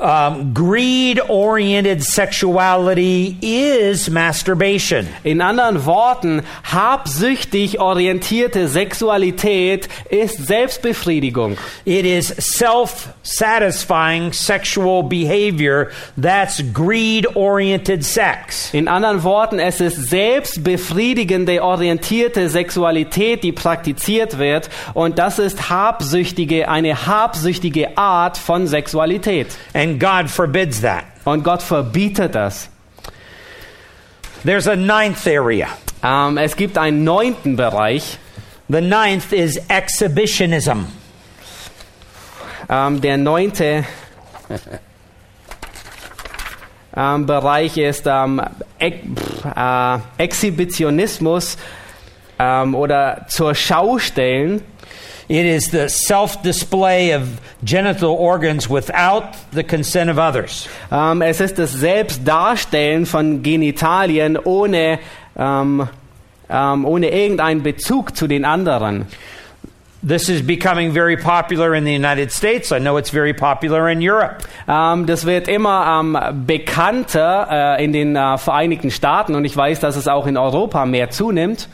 um, 0.00 0.54
greed 0.54 1.20
oriented 1.28 2.02
sexuality 2.02 3.36
is 3.42 4.08
masturbation. 4.08 5.06
In 5.24 5.40
anderen 5.40 5.84
Worten, 5.84 6.42
habsüchtig 6.64 7.80
orientierte 7.80 8.68
Sexualität 8.68 9.88
ist 10.08 10.46
Selbstbefriedigung. 10.46 11.56
It 11.84 12.06
is 12.06 12.28
self 12.28 13.12
satisfying 13.22 14.32
sexual 14.32 15.02
behavior 15.02 15.90
that's 16.16 16.62
greed 16.72 17.26
oriented 17.36 18.04
sex. 18.04 18.72
In 18.72 18.88
anderen 18.88 19.22
Worten, 19.22 19.58
es 19.58 19.80
ist 19.80 20.08
selbstbefriedigende, 20.08 21.62
orientierte 21.62 22.48
Sexualität, 22.48 23.42
die 23.42 23.52
praktiziert 23.52 24.38
wird. 24.38 24.70
Und 24.94 25.18
das 25.18 25.38
ist 25.38 25.68
habsüchtige, 25.68 26.68
eine 26.68 27.06
habsüchtige 27.06 27.98
Art 27.98 28.38
von 28.38 28.66
Sexualität. 28.66 29.48
And 29.74 29.89
God 29.98 30.30
forbids 30.30 30.80
that. 30.82 31.04
Und 31.24 31.42
Gott 31.42 31.62
verbietet 31.62 32.34
das. 32.34 32.68
There's 34.44 34.66
a 34.66 34.76
ninth 34.76 35.26
area. 35.26 35.68
Ähm, 36.02 36.38
es 36.38 36.56
gibt 36.56 36.78
einen 36.78 37.04
neunten 37.04 37.56
Bereich. 37.56 38.18
The 38.68 38.80
ninth 38.80 39.32
is 39.32 39.60
exhibitionism. 39.68 40.86
Ähm, 42.68 43.00
der 43.00 43.16
neunte 43.18 43.84
ähm, 46.96 47.26
Bereich 47.26 47.76
ist 47.76 48.04
ähm, 48.06 48.40
Ex 48.78 48.96
äh, 49.44 49.98
Exhibitionismus 50.18 51.58
oder 52.38 53.26
zur 53.28 53.54
Schau 53.54 53.98
stellen. 53.98 54.62
It 55.30 55.46
is 55.46 55.70
the 55.70 55.88
self 55.88 56.42
display 56.42 57.12
of 57.12 57.40
genital 57.64 58.10
organs 58.10 58.68
without 58.68 59.36
the 59.52 59.62
consent 59.62 60.10
of 60.10 60.18
others. 60.18 60.68
Ähm, 60.90 61.22
es 61.22 61.40
ist 61.40 61.56
das 61.56 61.72
Selbstdarstellen 61.72 63.06
von 63.06 63.40
Genitalien 63.40 64.36
ohne, 64.36 64.98
ähm, 65.38 65.88
ähm, 66.50 66.84
ohne 66.84 67.10
irgendeinen 67.10 67.62
Bezug 67.62 68.16
zu 68.16 68.26
den 68.26 68.44
anderen. 68.44 69.06
This 70.02 70.28
is 70.28 70.44
becoming 70.44 70.92
very 70.92 71.16
popular 71.16 71.76
in 71.76 71.84
the 71.84 71.94
United 71.94 72.32
States. 72.32 72.72
I 72.72 72.80
know 72.80 72.96
it's 72.96 73.10
very 73.10 73.32
popular 73.32 73.88
in 73.88 74.00
Europe. 74.00 74.38
Ähm, 74.66 75.06
das 75.06 75.26
wird 75.26 75.46
immer 75.46 76.00
ähm, 76.00 76.44
bekannter 76.44 77.76
äh, 77.78 77.84
in 77.84 77.92
den 77.92 78.16
äh, 78.16 78.36
Vereinigten 78.36 78.90
Staaten 78.90 79.36
und 79.36 79.44
ich 79.44 79.56
weiß, 79.56 79.78
dass 79.78 79.94
es 79.94 80.08
auch 80.08 80.26
in 80.26 80.36
Europa 80.36 80.86
mehr 80.86 81.10
zunimmt. 81.10 81.68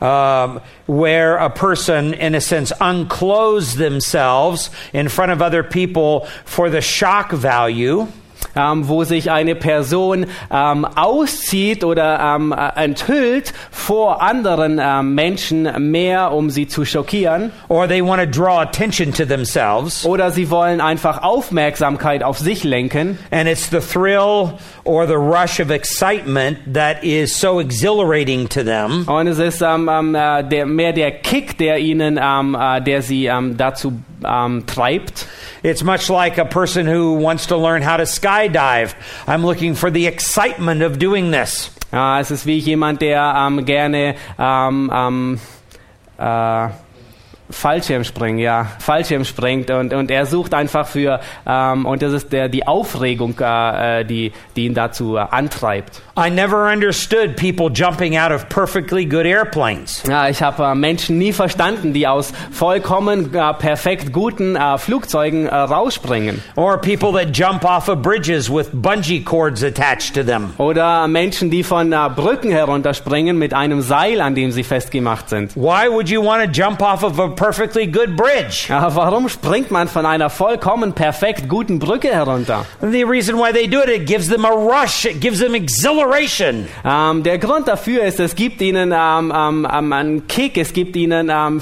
Um, 0.00 0.60
where 0.84 1.38
a 1.38 1.48
person, 1.48 2.12
in 2.12 2.34
a 2.34 2.40
sense, 2.40 2.70
unclothes 2.80 3.76
themselves 3.76 4.68
in 4.92 5.08
front 5.08 5.32
of 5.32 5.40
other 5.40 5.62
people 5.62 6.26
for 6.44 6.68
the 6.68 6.82
shock 6.82 7.32
value. 7.32 8.06
Ähm, 8.56 8.88
wo 8.88 9.04
sich 9.04 9.30
eine 9.30 9.54
Person 9.54 10.26
ähm, 10.50 10.84
auszieht 10.84 11.84
oder 11.84 12.18
ähm, 12.20 12.52
äh, 12.52 12.84
enthüllt 12.84 13.52
vor 13.70 14.22
anderen 14.22 14.80
ähm, 14.82 15.14
Menschen 15.14 15.90
mehr, 15.90 16.32
um 16.32 16.50
sie 16.50 16.66
zu 16.66 16.84
schockieren. 16.84 17.52
or 17.68 17.86
they 17.86 18.02
want 18.02 18.20
to 18.20 18.26
draw 18.26 18.60
attention 18.60 19.12
to 19.12 19.24
themselves. 19.24 20.04
Oder 20.04 20.30
sie 20.30 20.50
wollen 20.50 20.80
einfach 20.80 21.22
Aufmerksamkeit 21.22 22.22
auf 22.22 22.38
sich 22.38 22.64
lenken. 22.64 23.18
And 23.30 23.48
it's 23.48 23.70
the 23.70 23.80
thrill 23.80 24.54
or 24.84 25.06
the 25.06 25.16
rush 25.16 25.60
of 25.60 25.70
excitement 25.70 26.58
that 26.72 27.02
is 27.02 27.38
so 27.38 27.60
exhilarating 27.60 28.48
to 28.48 28.62
them 28.62 29.04
Und 29.06 29.26
es 29.26 29.38
ist 29.38 29.62
ähm, 29.62 29.88
ähm, 29.92 30.14
äh, 30.14 30.42
der, 30.44 30.66
mehr 30.66 30.92
der 30.92 31.10
Kick, 31.10 31.58
der 31.58 31.78
ihnen, 31.78 32.16
äh, 32.16 32.82
der 32.82 33.02
sie 33.02 33.30
dazu 33.56 33.92
ähm, 34.24 34.64
treibt. 34.66 35.26
It's 35.62 35.82
much 35.82 36.08
like 36.08 36.38
a 36.38 36.44
person 36.44 36.86
who 36.86 37.18
wants 37.20 37.46
to 37.48 37.56
learn 37.56 37.82
how 37.82 37.96
to 37.96 38.04
skydive. 38.04 38.94
I'm 39.26 39.44
looking 39.44 39.74
for 39.74 39.90
the 39.90 40.06
excitement 40.06 40.82
of 40.82 40.98
doing 40.98 41.32
this. 41.32 41.70
Ja, 41.92 42.20
es 42.20 42.30
ist 42.30 42.46
wie 42.46 42.58
jemand, 42.58 43.00
der 43.00 43.34
ähm, 43.36 43.64
gerne 43.64 44.16
ähm, 44.38 44.90
ähm, 44.92 45.40
äh, 46.18 46.68
Fallschirm 47.50 48.04
springen, 48.04 48.38
ja, 48.38 48.66
Fallschirm 48.80 49.24
springt 49.24 49.70
und, 49.70 49.92
und 49.92 50.10
er 50.10 50.26
sucht 50.26 50.52
einfach 50.52 50.86
für, 50.86 51.20
ähm, 51.46 51.86
und 51.86 52.02
das 52.02 52.12
ist 52.12 52.32
der, 52.32 52.48
die 52.48 52.66
Aufregung, 52.66 53.38
äh, 53.38 54.04
die, 54.04 54.32
die 54.56 54.66
ihn 54.66 54.74
dazu 54.74 55.16
äh, 55.16 55.20
antreibt. 55.20 56.02
I 56.18 56.30
never 56.30 56.66
understood 56.66 57.36
people 57.36 57.68
jumping 57.68 58.16
out 58.16 58.32
of 58.32 58.48
perfectly 58.48 59.04
good 59.04 59.26
airplanes. 59.26 60.02
Ja, 60.08 60.30
ich 60.30 60.42
habe 60.42 60.64
äh, 60.64 60.74
Menschen 60.74 61.18
nie 61.18 61.34
verstanden, 61.34 61.92
die 61.92 62.08
aus 62.08 62.32
vollkommen 62.50 63.34
äh, 63.34 63.52
perfekt 63.52 64.14
guten 64.14 64.56
äh, 64.56 64.78
Flugzeugen 64.78 65.46
äh, 65.46 65.54
rausspringen. 65.54 66.40
Or 66.54 66.78
people 66.78 67.12
that 67.12 67.36
jump 67.36 67.66
off 67.66 67.90
of 67.90 68.00
bridges 68.00 68.48
with 68.50 68.70
bungee 68.72 69.22
cords 69.22 69.62
attached 69.62 70.14
to 70.14 70.22
them. 70.22 70.54
Oder 70.56 71.06
Menschen, 71.06 71.50
die 71.50 71.62
von 71.62 71.92
äh, 71.92 72.08
Brücken 72.16 72.50
herunterspringen 72.50 73.38
mit 73.38 73.52
einem 73.52 73.82
Seil, 73.82 74.22
an 74.22 74.34
dem 74.34 74.52
sie 74.52 74.64
festgemacht 74.64 75.28
sind. 75.28 75.54
Why 75.54 75.86
would 75.90 76.08
you 76.08 76.24
want 76.24 76.42
to 76.42 76.50
jump 76.50 76.80
off 76.80 77.02
of 77.02 77.20
a 77.20 77.28
perfectly 77.28 77.86
good 77.86 78.16
bridge? 78.16 78.68
Ja, 78.70 78.94
warum 78.96 79.28
springt 79.28 79.70
man 79.70 79.86
von 79.86 80.06
einer 80.06 80.30
vollkommen 80.30 80.94
perfekt 80.94 81.46
guten 81.46 81.78
Brücke 81.78 82.08
herunter? 82.08 82.64
The 82.80 83.04
reason 83.04 83.36
why 83.36 83.52
they 83.52 83.68
do 83.68 83.82
it, 83.82 83.90
it 83.90 84.06
gives 84.06 84.30
them 84.30 84.46
a 84.46 84.50
rush, 84.50 85.04
it 85.04 85.20
gives 85.20 85.40
them 85.40 85.54
exhilaration. 85.54 86.05
Ähm, 86.84 87.22
der 87.22 87.38
Grund 87.38 87.68
dafür 87.68 88.04
ist, 88.04 88.20
es 88.20 88.34
gibt 88.34 88.60
ihnen 88.60 88.92
ähm, 88.92 89.32
ähm, 89.34 89.68
ähm, 89.70 89.92
einen 89.92 90.26
Kick, 90.26 90.56
es 90.58 90.72
gibt 90.72 90.96
ihnen 90.96 91.30
ähm, 91.30 91.60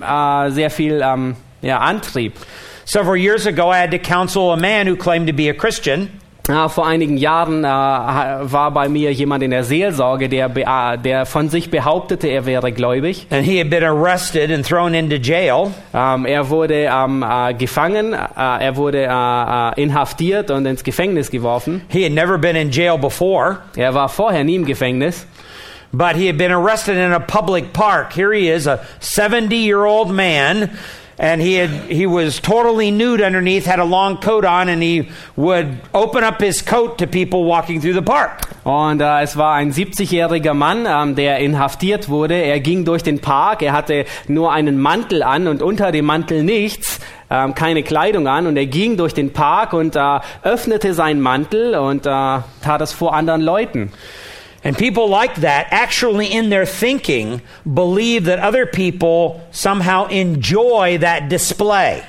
äh, 0.00 0.50
sehr 0.50 0.70
viel 0.70 1.02
ähm, 1.04 1.36
ja, 1.62 1.78
Antrieb. 1.78 2.34
Several 2.84 3.16
years 3.16 3.46
ago, 3.46 3.72
I 3.72 3.78
had 3.78 3.90
to 3.92 3.98
counsel 3.98 4.52
a 4.52 4.56
man 4.56 4.86
who 4.86 4.96
claimed 4.96 5.26
to 5.26 5.32
be 5.32 5.48
a 5.48 5.54
Christian. 5.54 6.20
Ja, 6.46 6.68
vor 6.68 6.86
einigen 6.86 7.16
Jahren 7.16 7.64
äh, 7.64 7.66
war 7.66 8.70
bei 8.70 8.90
mir 8.90 9.10
jemand 9.14 9.42
in 9.42 9.50
der 9.50 9.64
Seelsorge, 9.64 10.28
der, 10.28 10.50
äh, 10.54 10.98
der 10.98 11.24
von 11.24 11.48
sich 11.48 11.70
behauptete, 11.70 12.28
er 12.28 12.44
wäre 12.44 12.70
gläubig. 12.70 13.26
And 13.30 13.46
he 13.46 13.58
had 13.58 13.70
been 13.70 13.82
arrested 13.82 14.50
and 14.52 14.66
thrown 14.66 14.92
into 14.92 15.16
jail. 15.16 15.70
Ähm, 15.94 16.26
er 16.26 16.50
wurde 16.50 16.86
ähm, 16.92 17.22
äh, 17.26 17.54
gefangen, 17.54 18.12
äh, 18.12 18.16
er 18.36 18.76
wurde 18.76 19.06
äh, 19.08 19.80
inhaftiert 19.82 20.50
und 20.50 20.66
ins 20.66 20.84
Gefängnis 20.84 21.30
geworfen. 21.30 21.80
He 21.88 22.04
had 22.04 22.12
never 22.12 22.36
been 22.36 22.56
in 22.56 22.70
jail 22.70 22.98
before, 22.98 23.60
Er 23.74 23.94
war 23.94 24.10
vorher 24.10 24.44
nie 24.44 24.56
im 24.56 24.66
Gefängnis. 24.66 25.26
but 25.96 26.14
he 26.16 26.26
had 26.26 26.36
been 26.36 26.52
arrested 26.52 26.96
in 26.98 27.12
a 27.12 27.20
public 27.20 27.72
park. 27.72 28.12
Here 28.12 28.32
he 28.34 28.50
is, 28.50 28.66
a 28.66 28.80
70 29.00 29.56
year 29.56 29.86
old 29.86 30.10
man, 30.10 30.68
and 31.18 31.40
he 31.40 31.54
had 31.54 31.70
he 31.88 32.06
was 32.06 32.40
totally 32.40 32.90
nude 32.90 33.20
underneath, 33.20 33.66
had 33.66 33.78
a 33.78 33.84
long 33.84 34.18
coat 34.18 34.44
on, 34.44 34.68
and 34.68 34.82
he 34.82 35.08
would 35.36 35.78
open 35.92 36.24
up 36.24 36.40
his 36.40 36.62
coat 36.62 36.98
to 36.98 37.06
people 37.06 37.44
walking 37.44 37.80
through 37.80 37.94
the 37.94 38.02
park. 38.02 38.48
Und 38.64 39.00
äh, 39.00 39.22
es 39.22 39.36
war 39.36 39.54
ein 39.54 39.72
70-jähriger 39.72 40.54
Mann, 40.54 40.86
ähm, 40.88 41.14
der 41.14 41.38
inhaftiert 41.38 42.08
wurde. 42.08 42.34
Er 42.34 42.60
ging 42.60 42.84
durch 42.84 43.02
den 43.02 43.20
Park, 43.20 43.62
er 43.62 43.72
hatte 43.72 44.06
nur 44.26 44.52
einen 44.52 44.80
Mantel 44.80 45.22
an 45.22 45.46
und 45.46 45.62
unter 45.62 45.92
dem 45.92 46.06
Mantel 46.06 46.42
nichts, 46.42 47.00
ähm, 47.30 47.54
keine 47.54 47.82
Kleidung 47.82 48.26
an. 48.26 48.46
Und 48.46 48.56
er 48.56 48.66
ging 48.66 48.96
durch 48.96 49.14
den 49.14 49.32
Park 49.32 49.72
und 49.74 49.96
äh, 49.96 50.20
öffnete 50.42 50.94
seinen 50.94 51.20
Mantel 51.20 51.74
und 51.74 52.06
äh, 52.06 52.08
tat 52.08 52.80
es 52.80 52.92
vor 52.92 53.14
anderen 53.14 53.42
Leuten. 53.42 53.92
And 54.64 54.76
people 54.78 55.08
like 55.08 55.36
that 55.42 55.66
actually 55.70 56.32
in 56.32 56.48
their 56.48 56.64
thinking 56.64 57.42
believe 57.70 58.24
that 58.24 58.38
other 58.38 58.64
people 58.64 59.46
somehow 59.50 60.06
enjoy 60.06 60.98
that 60.98 61.28
display. 61.28 62.02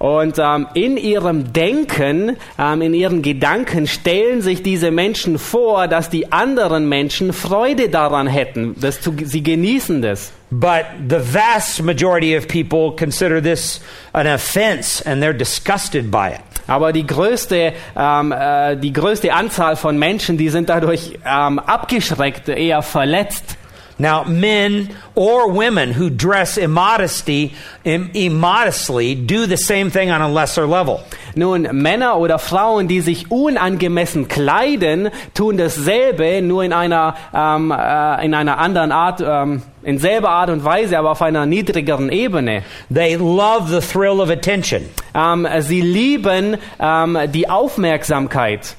Und 0.00 0.38
ähm, 0.38 0.66
in 0.72 0.96
ihrem 0.96 1.52
Denken, 1.52 2.38
ähm, 2.58 2.80
in 2.80 2.94
ihren 2.94 3.20
Gedanken 3.20 3.86
stellen 3.86 4.40
sich 4.40 4.62
diese 4.62 4.90
Menschen 4.90 5.38
vor, 5.38 5.88
dass 5.88 6.08
die 6.08 6.32
anderen 6.32 6.88
Menschen 6.88 7.34
Freude 7.34 7.90
daran 7.90 8.26
hätten. 8.26 8.74
dass 8.80 9.02
zu, 9.02 9.14
sie 9.22 9.42
genießen 9.42 10.00
das. 10.00 10.32
But 10.50 10.86
the 11.08 11.18
vast 11.18 11.82
majority 11.82 12.34
of 12.36 12.48
people 12.48 12.96
consider 12.96 13.42
this 13.42 13.82
an 14.14 14.26
offense 14.26 15.02
and 15.06 15.22
they're 15.22 15.36
disgusted 15.36 16.10
by 16.10 16.30
it. 16.30 16.49
Aber 16.70 16.92
die 16.92 17.04
größte, 17.04 17.72
ähm, 17.96 18.30
äh, 18.30 18.76
die 18.76 18.92
größte 18.92 19.34
Anzahl 19.34 19.74
von 19.74 19.98
Menschen, 19.98 20.38
die 20.38 20.50
sind 20.50 20.68
dadurch 20.68 21.18
ähm, 21.26 21.58
abgeschreckt, 21.58 22.48
eher 22.48 22.82
verletzt. 22.82 23.56
Now, 24.00 24.24
men 24.24 24.96
or 25.14 25.52
women 25.52 25.92
who 25.92 26.08
dress 26.08 26.56
immodesty, 26.56 27.52
im, 27.84 28.10
immodestly 28.14 29.14
do 29.14 29.44
the 29.44 29.58
same 29.58 29.90
thing 29.90 30.10
on 30.10 30.22
a 30.22 30.28
lesser 30.28 30.66
level. 30.66 31.04
Nun, 31.36 31.68
Männer 31.70 32.16
oder 32.16 32.38
Frauen, 32.38 32.88
die 32.88 33.02
sich 33.02 33.30
unangemessen 33.30 34.26
kleiden, 34.26 35.10
tun 35.34 35.58
dasselbe, 35.58 36.40
nur 36.40 36.64
in 36.64 36.72
einer, 36.72 37.14
ähm, 37.34 37.70
äh, 37.70 38.24
in 38.24 38.32
einer 38.32 38.56
anderen 38.56 38.90
Art, 38.90 39.20
ähm, 39.20 39.62
in 39.82 39.98
selber 39.98 40.30
Art 40.30 40.48
und 40.48 40.64
Weise, 40.64 40.98
aber 40.98 41.10
auf 41.10 41.20
einer 41.20 41.44
niedrigeren 41.44 42.10
Ebene. 42.10 42.62
They 42.92 43.16
love 43.16 43.68
the 43.68 43.86
thrill 43.86 44.22
of 44.22 44.30
attention. 44.30 44.86
Ähm, 45.14 45.46
sie 45.58 45.82
lieben 45.82 46.56
ähm, 46.80 47.18
die 47.30 47.50
Aufmerksamkeit. 47.50 48.76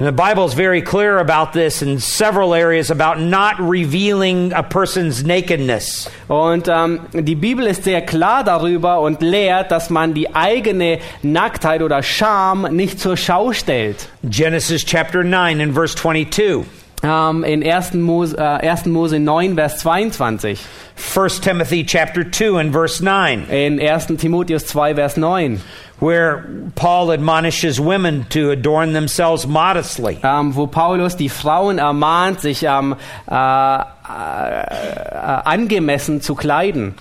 And 0.00 0.06
the 0.06 0.12
Bible 0.12 0.46
is 0.46 0.54
very 0.54 0.80
clear 0.80 1.18
about 1.18 1.52
this 1.52 1.82
in 1.82 1.98
several 1.98 2.54
areas 2.54 2.90
about 2.90 3.20
not 3.20 3.60
revealing 3.60 4.50
a 4.54 4.62
person's 4.62 5.22
nakedness. 5.22 6.08
Und 6.26 6.68
ähm, 6.68 7.00
die 7.12 7.34
Bibel 7.34 7.66
ist 7.66 7.84
sehr 7.84 8.00
klar 8.00 8.42
darüber 8.42 9.02
und 9.02 9.20
lehrt, 9.20 9.70
dass 9.70 9.90
man 9.90 10.14
die 10.14 10.34
eigene 10.34 11.00
Nacktheit 11.22 11.82
oder 11.82 12.02
Scham 12.02 12.62
nicht 12.74 12.98
zur 12.98 13.18
Schau 13.18 13.52
stellt. 13.52 14.08
Genesis 14.24 14.86
chapter 14.86 15.22
9 15.22 15.60
and 15.60 15.74
verse 15.74 15.94
22. 15.94 16.64
Ähm, 17.02 17.44
in 17.44 17.62
1. 17.62 17.92
Mose, 17.94 18.36
äh, 18.38 18.68
1. 18.68 18.86
Mose 18.86 19.18
9, 19.18 19.54
Vers 19.54 19.78
22. 19.80 20.60
1 20.96 21.40
Timothy 21.40 21.84
chapter 21.84 22.24
2 22.24 22.58
and 22.58 22.72
verse 22.72 23.02
9, 23.02 23.48
In 23.50 23.78
1. 23.78 24.16
Timotheus 24.16 24.66
2, 24.66 24.94
Vers 24.94 25.18
9. 25.18 25.60
where 26.00 26.44
Paul 26.74 27.12
admonishes 27.12 27.78
women 27.78 28.26
to 28.30 28.50
adorn 28.50 28.92
themselves 28.94 29.46
modestly. 29.46 30.18
Ähm, 30.22 30.54
wo 30.56 30.66
Paulus 30.66 31.16
die 31.16 31.28
Frauen 31.28 31.78
ermahnt, 31.78 32.40
sich 32.40 32.64
ähm, 32.64 32.96
äh, 33.30 33.34
äh, 33.34 33.82
äh, 33.82 35.14
angemessen 35.44 36.20
zu 36.20 36.34
kleiden. 36.34 36.94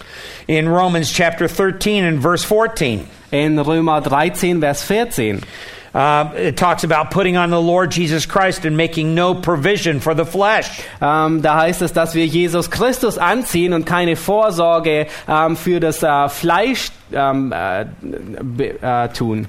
In 0.47 0.67
Romans 0.67 1.11
chapter 1.11 1.47
13 1.47 2.05
and 2.05 2.21
verse 2.21 2.45
14, 2.45 3.05
In 3.31 3.57
Römer 3.57 4.01
13, 4.01 4.59
Vers 4.59 4.83
14. 4.83 5.41
Uh, 5.93 6.31
it 6.35 6.55
talks 6.57 6.83
about 6.83 7.11
putting 7.11 7.37
on 7.37 7.49
the 7.49 7.61
Lord 7.61 7.91
Jesus 7.91 8.25
Christ 8.25 8.65
and 8.65 8.77
making 8.77 9.15
no 9.15 9.33
provision 9.35 9.99
for 9.99 10.13
the 10.13 10.25
flesh. 10.25 10.81
Ähm, 11.01 11.41
da 11.41 11.55
heißt 11.57 11.81
es, 11.81 11.93
dass 11.93 12.13
wir 12.15 12.25
Jesus 12.25 12.69
Christus 12.69 13.17
anziehen 13.17 13.73
und 13.73 13.85
keine 13.85 14.15
Vorsorge 14.15 15.07
ähm, 15.27 15.55
für 15.55 15.79
das 15.79 16.03
äh, 16.03 16.29
Fleisch 16.29 16.89
ähm, 17.11 17.51
äh, 17.51 17.85
be, 18.01 18.81
äh, 18.81 19.09
tun. 19.09 19.47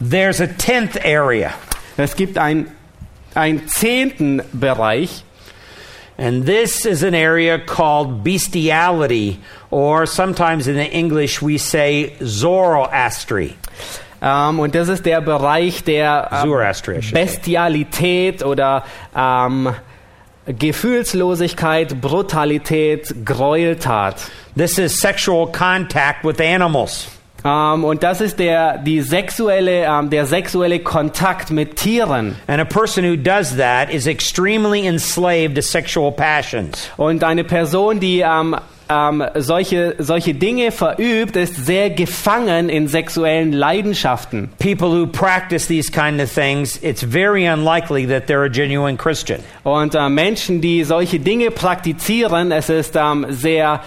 There's 0.00 0.40
a 0.40 0.46
tenth 0.46 0.96
area, 1.04 1.54
Es 1.96 2.16
gibt 2.16 2.36
ein, 2.36 2.66
einen 3.34 3.66
zehnten 3.68 4.42
Bereich. 4.52 5.24
and 6.16 6.46
this 6.46 6.86
is 6.86 7.02
an 7.02 7.14
area 7.14 7.58
called 7.58 8.22
bestiality, 8.22 9.40
or 9.72 10.06
sometimes 10.06 10.68
in 10.68 10.76
the 10.76 10.88
English 10.88 11.42
we 11.42 11.58
say 11.58 12.14
Zoroastry. 12.20 13.54
Ähm, 14.24 14.58
und 14.58 14.74
das 14.74 14.88
ist 14.88 15.04
der 15.04 15.20
Bereich 15.20 15.84
der 15.84 16.30
ähm. 16.44 17.12
Bestialität 17.12 18.42
oder 18.42 18.84
ähm, 19.14 19.74
Gefühlslosigkeit, 20.46 22.00
Brutalität, 22.00 23.14
Gräueltat. 23.24 24.16
This 24.56 24.78
is 24.78 24.98
sexual 24.98 25.46
contact 25.52 26.24
with 26.24 26.40
animals. 26.40 27.08
Ähm, 27.44 27.84
und 27.84 28.02
das 28.02 28.22
ist 28.22 28.38
der, 28.38 28.78
die 28.78 29.02
sexuelle, 29.02 29.84
ähm, 29.84 30.08
der 30.08 30.24
sexuelle 30.24 30.78
Kontakt 30.80 31.50
mit 31.50 31.76
Tieren. 31.76 32.36
And 32.46 32.60
a 32.60 32.64
person 32.64 33.04
who 33.04 33.16
does 33.16 33.56
that 33.56 33.92
is 33.92 34.06
extremely 34.06 34.86
enslaved 34.86 35.54
to 35.54 35.60
sexual 35.60 36.10
passions. 36.10 36.90
Und 36.96 37.22
eine 37.22 37.44
Person, 37.44 38.00
die 38.00 38.20
ähm, 38.20 38.56
ähm, 38.88 39.24
solche, 39.34 39.94
solche 39.98 40.34
Dinge 40.34 40.70
verübt, 40.70 41.36
ist 41.36 41.64
sehr 41.64 41.90
gefangen 41.90 42.68
in 42.68 42.88
sexuellen 42.88 43.52
Leidenschaften. 43.52 44.50
People 44.58 44.88
who 44.88 45.06
practice 45.06 45.66
these 45.66 45.90
kind 45.90 46.20
of 46.20 46.32
things, 46.32 46.78
it's 46.82 47.02
very 47.02 47.46
unlikely 47.46 48.06
that 48.06 48.26
they're 48.26 48.44
a 48.44 48.50
genuine 48.50 48.96
Christian. 48.96 49.40
Und 49.62 49.94
äh, 49.94 50.08
Menschen, 50.08 50.60
die 50.60 50.84
solche 50.84 51.18
Dinge 51.18 51.50
praktizieren, 51.50 52.52
es 52.52 52.68
ist 52.68 52.96
ähm, 52.96 53.26
sehr, 53.30 53.80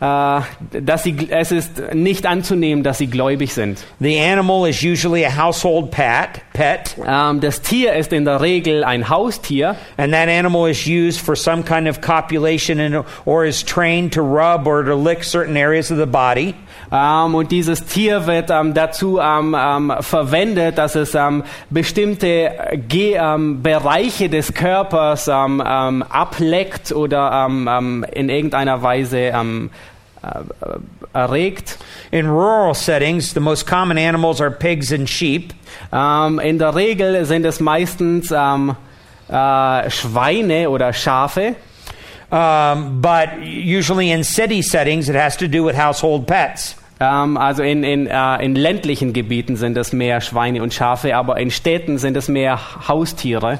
äh, 0.00 0.40
dass 0.80 1.02
sie, 1.02 1.28
es 1.30 1.52
ist 1.52 1.94
nicht 1.94 2.26
anzunehmen, 2.26 2.82
dass 2.82 2.98
sie 2.98 3.06
gläubig 3.06 3.52
sind. 3.52 3.84
The 4.00 4.18
animal 4.18 4.68
is 4.68 4.82
usually 4.82 5.24
a 5.24 5.36
household 5.36 5.90
pet, 5.90 6.40
pet, 6.60 6.94
Ähm, 7.06 7.40
das 7.40 7.62
Tier 7.62 7.94
ist 7.94 8.12
in 8.12 8.26
der 8.26 8.42
Regel 8.42 8.84
ein 8.84 9.08
Haustier. 9.08 9.76
and 9.96 10.12
that 10.12 10.28
animal 10.28 10.68
is 10.68 10.86
used 10.86 11.18
for 11.20 11.34
some 11.34 11.62
kind 11.62 11.88
of 11.88 12.02
copulation 12.02 12.78
and, 12.78 13.02
or 13.24 13.46
is 13.46 13.64
trained 13.64 14.12
to 14.12 14.20
rub 14.20 14.66
or 14.66 14.84
to 14.84 14.94
lick 14.94 15.24
certain 15.24 15.56
areas 15.56 15.90
of 15.90 15.96
the 15.98 16.06
body. 16.06 16.54
Ähm, 16.92 17.34
und 17.34 17.50
dieses 17.50 17.86
Tier 17.86 18.26
wird 18.26 18.50
dazu 18.50 19.18
ähm, 19.20 19.56
ähm, 19.58 19.92
verwendet, 20.00 20.76
dass 20.76 20.96
es 20.96 21.16
bestimmte 21.70 22.50
Ge 22.88 23.18
Bereiche 23.62 24.28
des 24.28 24.52
Körpers 24.52 25.28
ableckt 25.28 26.92
oder 26.92 27.48
in 27.48 28.28
irgendeiner 28.28 28.82
Weise 28.82 29.32
äh, 30.22 30.38
äh, 30.64 30.78
erregt. 31.12 31.78
In 32.10 32.26
rural 32.26 32.74
settings, 32.74 33.32
the 33.32 33.40
most 33.40 33.66
common 33.66 33.98
animals 33.98 34.40
are 34.40 34.50
pigs 34.50 34.92
and 34.92 35.08
sheep. 35.08 35.54
Ähm, 35.92 36.38
in 36.38 36.58
der 36.58 36.74
Regel 36.74 37.24
sind 37.24 37.44
es 37.44 37.60
meistens 37.60 38.30
ähm, 38.30 38.76
äh, 39.28 39.90
Schweine 39.90 40.68
oder 40.70 40.92
Schafe. 40.92 41.56
Um, 42.32 43.00
but 43.00 43.40
usually 43.42 44.12
in 44.12 44.22
city 44.22 44.62
settings, 44.62 45.08
it 45.08 45.16
has 45.16 45.36
to 45.36 45.48
do 45.48 45.64
with 45.64 45.76
household 45.76 46.28
pets. 46.28 46.76
Ähm, 47.00 47.36
also 47.36 47.62
in, 47.62 47.82
in, 47.82 48.06
äh, 48.06 48.44
in 48.44 48.54
ländlichen 48.54 49.12
Gebieten 49.12 49.56
sind 49.56 49.76
es 49.76 49.92
mehr 49.92 50.20
Schweine 50.20 50.62
und 50.62 50.72
Schafe, 50.72 51.16
aber 51.16 51.38
in 51.38 51.50
Städten 51.50 51.98
sind 51.98 52.16
es 52.16 52.28
mehr 52.28 52.60
Haustiere. 52.86 53.58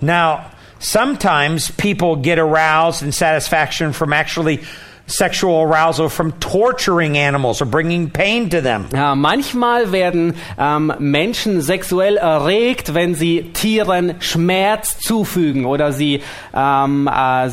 Now, 0.00 0.40
sometimes 0.80 1.70
people 1.70 2.16
get 2.16 2.38
aroused 2.38 3.02
and 3.02 3.14
satisfaction 3.14 3.92
from 3.92 4.12
actually 4.12 4.60
sexual 5.10 5.62
arousal 5.62 6.08
from 6.08 6.32
torturing 6.40 7.18
animals 7.18 7.60
or 7.60 7.66
bringing 7.66 8.10
pain 8.10 8.48
to 8.50 8.60
them. 8.60 8.86
Ja, 8.92 9.14
manchmal 9.14 9.92
werden 9.92 10.34
ähm, 10.58 10.92
Menschen 10.98 11.60
sexuell 11.60 12.16
erregt, 12.16 12.94
wenn 12.94 13.14
sie 13.14 13.50
Tieren 13.52 14.14
Schmerz 14.20 14.98
zufügen 14.98 15.64
oder 15.66 15.92
sie, 15.92 16.22
ähm, 16.54 17.08
äh, 17.08 17.46
äh, 17.46 17.50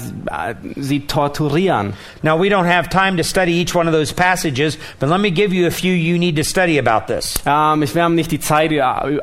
sie 0.76 1.02
torturieren. 1.02 1.94
Now, 2.22 2.42
we 2.42 2.50
don't 2.50 2.68
have 2.68 2.90
time 2.90 3.18
to 3.18 3.24
study 3.24 3.62
each 3.62 3.76
one 3.76 3.88
of 3.88 3.94
those 3.94 4.14
passages, 4.14 4.78
but 5.00 5.10
let 5.10 5.20
me 5.20 5.32
give 5.32 5.54
you 5.54 5.68
a 5.68 5.72
few 5.72 5.94
you 5.94 6.18
need 6.18 6.36
to 6.36 6.44
study 6.44 6.80
about 6.80 7.12
this. 7.12 7.36
Ähm, 7.46 7.84
ich, 7.84 7.96
wir 7.96 8.04
haben 8.04 8.16
nicht 8.16 8.32
die 8.32 8.40
Zeit, 8.40 8.72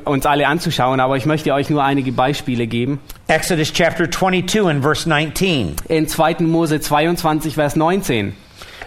uns 0.05 0.27
alle 0.27 0.47
anzuschauen, 0.47 1.01
aber 1.01 1.17
ich 1.17 1.27
möchte 1.27 1.53
euch 1.53 1.71
nur 1.71 1.83
einige 1.85 2.13
Beispiele 2.13 2.67
geben. 2.67 3.01
Exodus 3.27 3.73
chapter 3.73 4.07
22 4.07 4.69
and 4.69 4.83
verse 4.83 5.07
19, 5.07 5.77
In 5.89 6.07
2. 6.07 6.37
Mose 6.41 6.79
22, 6.79 7.55
Vers 7.55 7.75
19, 7.75 8.24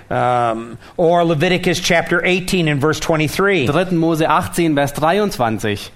um, 0.09 0.77
or 0.95 1.23
Leviticus 1.23 1.79
chapter 1.79 2.23
18 2.23 2.67
and 2.67 2.81
verse 2.81 2.99
23, 2.99 3.67
3. 3.67 3.91
Mose 3.91 4.21
18, 4.21 4.75
Vers 4.75 4.91
23 4.91 5.89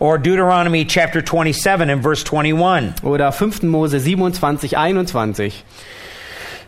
or 0.00 0.18
Deuteronomy 0.18 0.84
chapter 0.84 1.22
27 1.22 1.90
and 1.90 2.02
verse 2.02 2.24
21. 2.24 2.94
oder 3.04 3.30
5. 3.30 3.62
Mose 3.62 3.94
27, 3.94 4.68
21. 4.68 5.34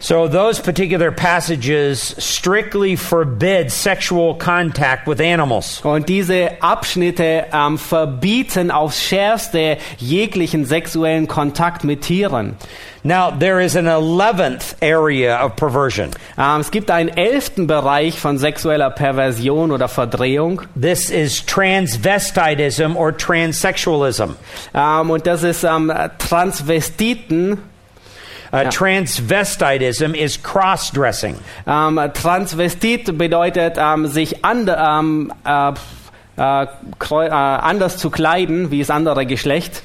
So, 0.04 0.28
those 0.28 0.60
particular 0.60 1.10
passages 1.12 2.14
strictly 2.18 2.94
forbid 2.94 3.72
sexual 3.72 4.34
contact 4.34 5.06
with 5.08 5.18
animals. 5.18 5.80
Und 5.82 6.10
diese 6.10 6.60
Abschnitte 6.60 7.46
ähm, 7.50 7.78
verbieten 7.78 8.70
aufs 8.70 9.02
Schärfste 9.02 9.78
jeglichen 9.96 10.66
sexuellen 10.66 11.26
Kontakt 11.26 11.84
mit 11.84 12.02
Tieren. 12.02 12.58
Now, 13.02 13.30
there 13.30 13.62
is 13.62 13.76
an 13.76 13.86
11th 13.86 14.74
area 14.82 15.42
of 15.42 15.56
perversion. 15.56 16.10
Ähm, 16.36 16.60
es 16.60 16.70
gibt 16.70 16.90
einen 16.90 17.08
elften 17.08 17.66
Bereich 17.66 18.20
von 18.20 18.36
sexueller 18.36 18.90
Perversion 18.90 19.72
oder 19.72 19.88
Verdrehung. 19.88 20.60
This 20.78 21.08
is 21.08 21.46
transvestitism 21.46 22.94
or 22.94 23.16
transsexualism. 23.16 24.36
Ähm, 24.74 25.08
und 25.08 25.26
das 25.26 25.44
ist 25.44 25.64
ähm, 25.64 25.90
Transvestiten. 26.18 27.73
Uh, 28.54 28.70
Transvestitism 28.70 30.14
is 30.14 30.40
cross 30.40 30.92
dressing. 30.92 31.34
Ähm, 31.66 32.00
Transvestit 32.14 33.18
bedeutet, 33.18 33.74
ähm, 33.76 34.06
sich 34.06 34.44
äh, 34.44 35.72
äh, 36.36 36.66
kreu- 37.00 37.26
äh, 37.26 37.30
anders 37.30 37.96
zu 37.98 38.10
kleiden 38.10 38.70
wie 38.70 38.78
das 38.78 38.90
andere 38.90 39.26
Geschlecht. 39.26 39.82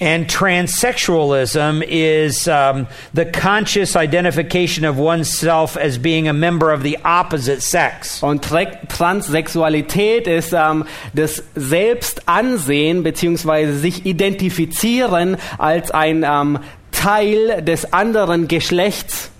And 0.00 0.28
transsexualism 0.28 1.80
is 1.82 2.48
um, 2.48 2.88
the 3.12 3.24
conscious 3.24 3.94
identification 3.94 4.84
of 4.84 4.98
oneself 4.98 5.76
as 5.76 5.98
being 5.98 6.26
a 6.28 6.32
member 6.32 6.72
of 6.72 6.82
the 6.82 6.98
opposite 7.04 7.60
sex. 7.60 8.20
Und 8.20 8.44
Tra- 8.44 8.76
Transsexualität 8.88 10.26
ist 10.26 10.52
ähm, 10.52 10.84
das 11.14 11.44
Selbstansehen 11.54 13.04
bzw. 13.04 13.72
sich 13.72 14.04
identifizieren 14.04 15.36
als 15.58 15.92
ein 15.92 16.24
ähm, 16.28 16.58
Teil 17.04 17.62
des 17.62 17.92
anderen 17.92 18.48
Geschlechts. 18.48 19.30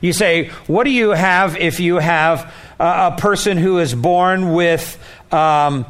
You 0.00 0.12
say, 0.12 0.50
what 0.68 0.84
do 0.84 0.90
you 0.90 1.10
have 1.10 1.56
if 1.56 1.80
you 1.80 1.98
have 1.98 2.46
a, 2.78 3.08
a 3.08 3.10
person 3.16 3.56
who 3.56 3.78
is 3.78 3.94
born 3.94 4.54
with 4.54 4.96
um, 5.32 5.84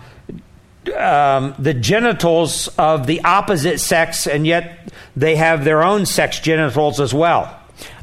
um, 0.99 1.55
the 1.59 1.75
genitals 1.75 2.69
of 2.79 3.07
the 3.07 3.21
opposite 3.23 3.81
sex 3.81 4.27
and 4.27 4.47
yet 4.47 4.91
they 5.15 5.37
have 5.37 5.65
their 5.65 5.83
own 5.83 6.07
sex 6.07 6.41
genitals 6.41 7.01
as 7.01 7.13
well? 7.13 7.51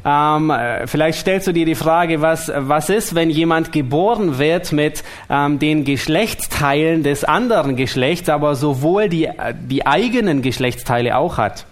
Ähm, 0.04 0.50
äh, 0.50 0.86
vielleicht 0.86 1.18
stellst 1.18 1.48
du 1.48 1.52
dir 1.52 1.66
die 1.66 1.74
Frage, 1.74 2.20
was, 2.20 2.52
was 2.54 2.88
ist, 2.88 3.16
wenn 3.16 3.30
jemand 3.30 3.72
geboren 3.72 4.38
wird 4.38 4.70
mit 4.70 5.02
ähm, 5.28 5.58
den 5.58 5.84
Geschlechtsteilen 5.84 7.02
des 7.02 7.24
anderen 7.24 7.74
Geschlechts, 7.74 8.28
aber 8.28 8.54
sowohl 8.54 9.08
die, 9.08 9.24
äh, 9.24 9.54
die 9.58 9.86
eigenen 9.86 10.40
Geschlechtsteile 10.40 11.16
auch 11.16 11.36
hat? 11.36 11.66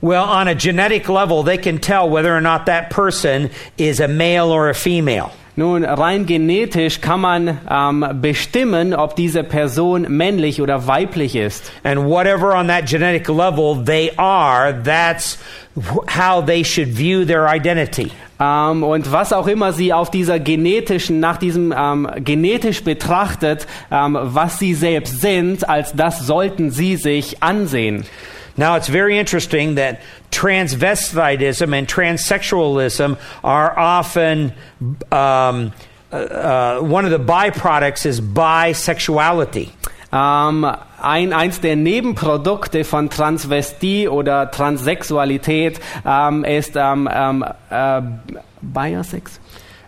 Well, 0.00 0.24
on 0.24 0.48
a 0.48 0.54
genetic 0.54 1.08
level, 1.08 1.42
they 1.42 1.58
can 1.58 1.78
tell 1.78 2.08
whether 2.08 2.34
or 2.34 2.40
not 2.40 2.66
that 2.66 2.90
person 2.90 3.50
is 3.78 4.00
a 4.00 4.08
male 4.08 4.50
or 4.50 4.68
a 4.68 4.74
female. 4.74 5.32
Nun, 5.58 5.84
rein 5.84 6.26
genetisch 6.26 7.00
kann 7.00 7.20
man 7.20 7.58
ähm, 7.70 8.20
bestimmen, 8.20 8.92
ob 8.92 9.16
diese 9.16 9.42
Person 9.42 10.02
männlich 10.02 10.60
oder 10.60 10.86
weiblich 10.86 11.34
ist. 11.34 11.72
And 11.82 12.04
whatever 12.04 12.54
on 12.54 12.66
that 12.66 12.84
genetic 12.86 13.26
level 13.30 13.82
they 13.82 14.10
are, 14.18 14.74
that's 14.84 15.38
how 16.08 16.44
they 16.44 16.62
should 16.62 16.88
view 16.88 17.24
their 17.24 17.46
identity. 17.48 18.12
Ähm, 18.38 18.82
und 18.82 19.10
was 19.10 19.32
auch 19.32 19.46
immer 19.46 19.72
sie 19.72 19.94
auf 19.94 20.10
dieser 20.10 20.38
genetischen, 20.38 21.20
nach 21.20 21.38
diesem 21.38 21.72
ähm, 21.74 22.06
genetisch 22.18 22.84
betrachtet, 22.84 23.66
ähm, 23.90 24.18
was 24.20 24.58
sie 24.58 24.74
selbst 24.74 25.22
sind, 25.22 25.66
als 25.66 25.94
das 25.94 26.26
sollten 26.26 26.70
sie 26.70 26.96
sich 26.96 27.42
ansehen. 27.42 28.04
Now, 28.56 28.76
it's 28.76 28.88
very 28.88 29.18
interesting 29.18 29.74
that 29.74 30.00
transvestitism 30.30 31.74
and 31.76 31.86
transsexualism 31.86 33.18
are 33.44 33.78
often 33.78 34.52
um, 35.12 35.72
uh, 36.12 36.16
uh, 36.16 36.80
one 36.80 37.04
of 37.04 37.10
the 37.10 37.18
byproducts 37.18 38.06
is 38.06 38.20
bisexuality. 38.20 39.70
Ähm, 40.12 40.76
ein, 41.02 41.32
eins 41.32 41.60
der 41.60 41.76
Nebenprodukte 41.76 42.84
von 42.84 43.10
Transvestie 43.10 44.08
oder 44.08 44.50
Transsexualität 44.50 45.80
ähm, 46.06 46.44
ist 46.44 46.76
ähm, 46.76 47.08
ähm, 47.12 47.44
äh. 47.70 48.02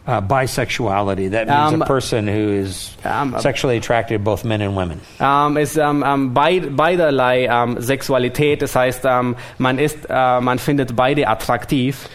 Uh, 0.09 0.23
bisexuality, 0.23 1.31
that 1.33 1.47
means 1.49 1.75
Um, 1.75 1.83
a 1.83 1.85
person 1.85 2.27
who 2.27 2.49
is 2.51 2.97
um, 3.05 3.39
sexually 3.41 3.77
attracted 3.77 4.15
to 4.15 4.19
both 4.19 4.43
men 4.43 4.63
and 4.63 4.75
women. 4.75 5.03
Ähm, 5.21 5.59
ist 5.59 5.77
ähm, 5.77 6.03
ähm, 6.03 6.33
beiderlei 6.33 7.45
ähm, 7.45 7.77
Sexualität, 7.79 8.63
das 8.63 8.75
heißt, 8.75 9.05
ähm, 9.05 9.37
man 9.59 9.79
ist, 9.79 10.07
äh, 10.09 10.41
man 10.41 10.59
findet 10.59 10.97
beide 10.97 11.29
attraktiv. 11.29 12.09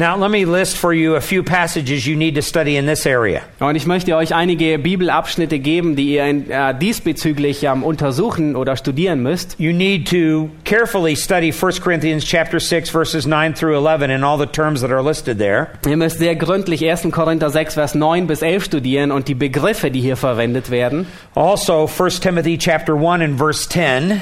Now, 0.00 0.16
let 0.16 0.30
me 0.30 0.44
list 0.44 0.76
for 0.76 0.92
you 0.92 1.16
a 1.16 1.20
few 1.20 1.42
passages 1.42 2.06
you 2.06 2.14
need 2.14 2.36
to 2.36 2.40
study 2.40 2.76
in 2.76 2.86
this 2.86 3.04
area. 3.04 3.42
Und 3.58 3.74
ich 3.74 3.84
möchte 3.84 4.14
euch 4.14 4.32
einige 4.32 4.78
Bibelabschnitte 4.78 5.58
geben, 5.58 5.96
die 5.96 6.14
ihr 6.14 6.24
in, 6.24 6.48
äh, 6.48 6.72
diesbezüglich 6.72 7.64
ähm, 7.64 7.82
untersuchen 7.82 8.54
oder 8.54 8.76
studieren 8.76 9.24
müsst. 9.24 9.58
You 9.58 9.72
need 9.72 10.08
to 10.08 10.50
carefully 10.64 11.16
study 11.16 11.50
1 11.50 11.80
Corinthians 11.80 12.24
chapter 12.24 12.60
6 12.60 12.90
verses 12.90 13.26
9 13.26 13.56
through 13.56 13.74
11 13.74 14.08
and 14.08 14.22
all 14.22 14.38
the 14.38 14.46
terms 14.46 14.82
that 14.82 14.92
are 14.92 15.02
listed 15.02 15.40
there. 15.40 15.66
Ihr 15.84 15.96
müsst 15.96 16.18
sehr 16.18 16.36
gründlich 16.36 16.88
1. 16.88 17.10
Korinther 17.10 17.50
6, 17.50 17.74
Vers 17.74 17.96
9 17.96 18.28
bis 18.28 18.42
11 18.42 18.66
studieren 18.66 19.10
und 19.10 19.26
die 19.26 19.34
Begriffe, 19.34 19.90
die 19.90 20.00
hier 20.00 20.16
verwendet 20.16 20.70
werden. 20.70 21.08
Also 21.34 21.90
1 21.98 22.20
Timothy 22.20 22.56
chapter 22.56 22.94
1 22.94 23.24
and 23.24 23.36
verse 23.36 23.68
10 23.68 24.20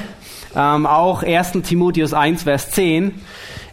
Ähm, 0.57 0.87
auch 0.87 1.23
1. 1.23 1.53
Timotheus 1.65 2.15
1, 2.15 2.45
Vers 2.45 2.71
10 2.71 3.13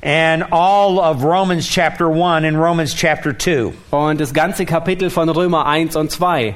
and 0.03 0.43
all 0.51 0.99
of 0.99 1.23
Romans 1.23 1.65
chapter 1.65 2.09
1 2.09 2.43
and 2.43 2.59
Romans 2.59 2.93
chapter 2.93 3.31
2. 3.31 3.73
und 3.91 4.19
das 4.19 4.33
ganze 4.33 4.65
Kapitel 4.65 5.09
von 5.09 5.29
Römer 5.29 5.65
1 5.65 5.95
und 5.95 6.11
2. 6.11 6.55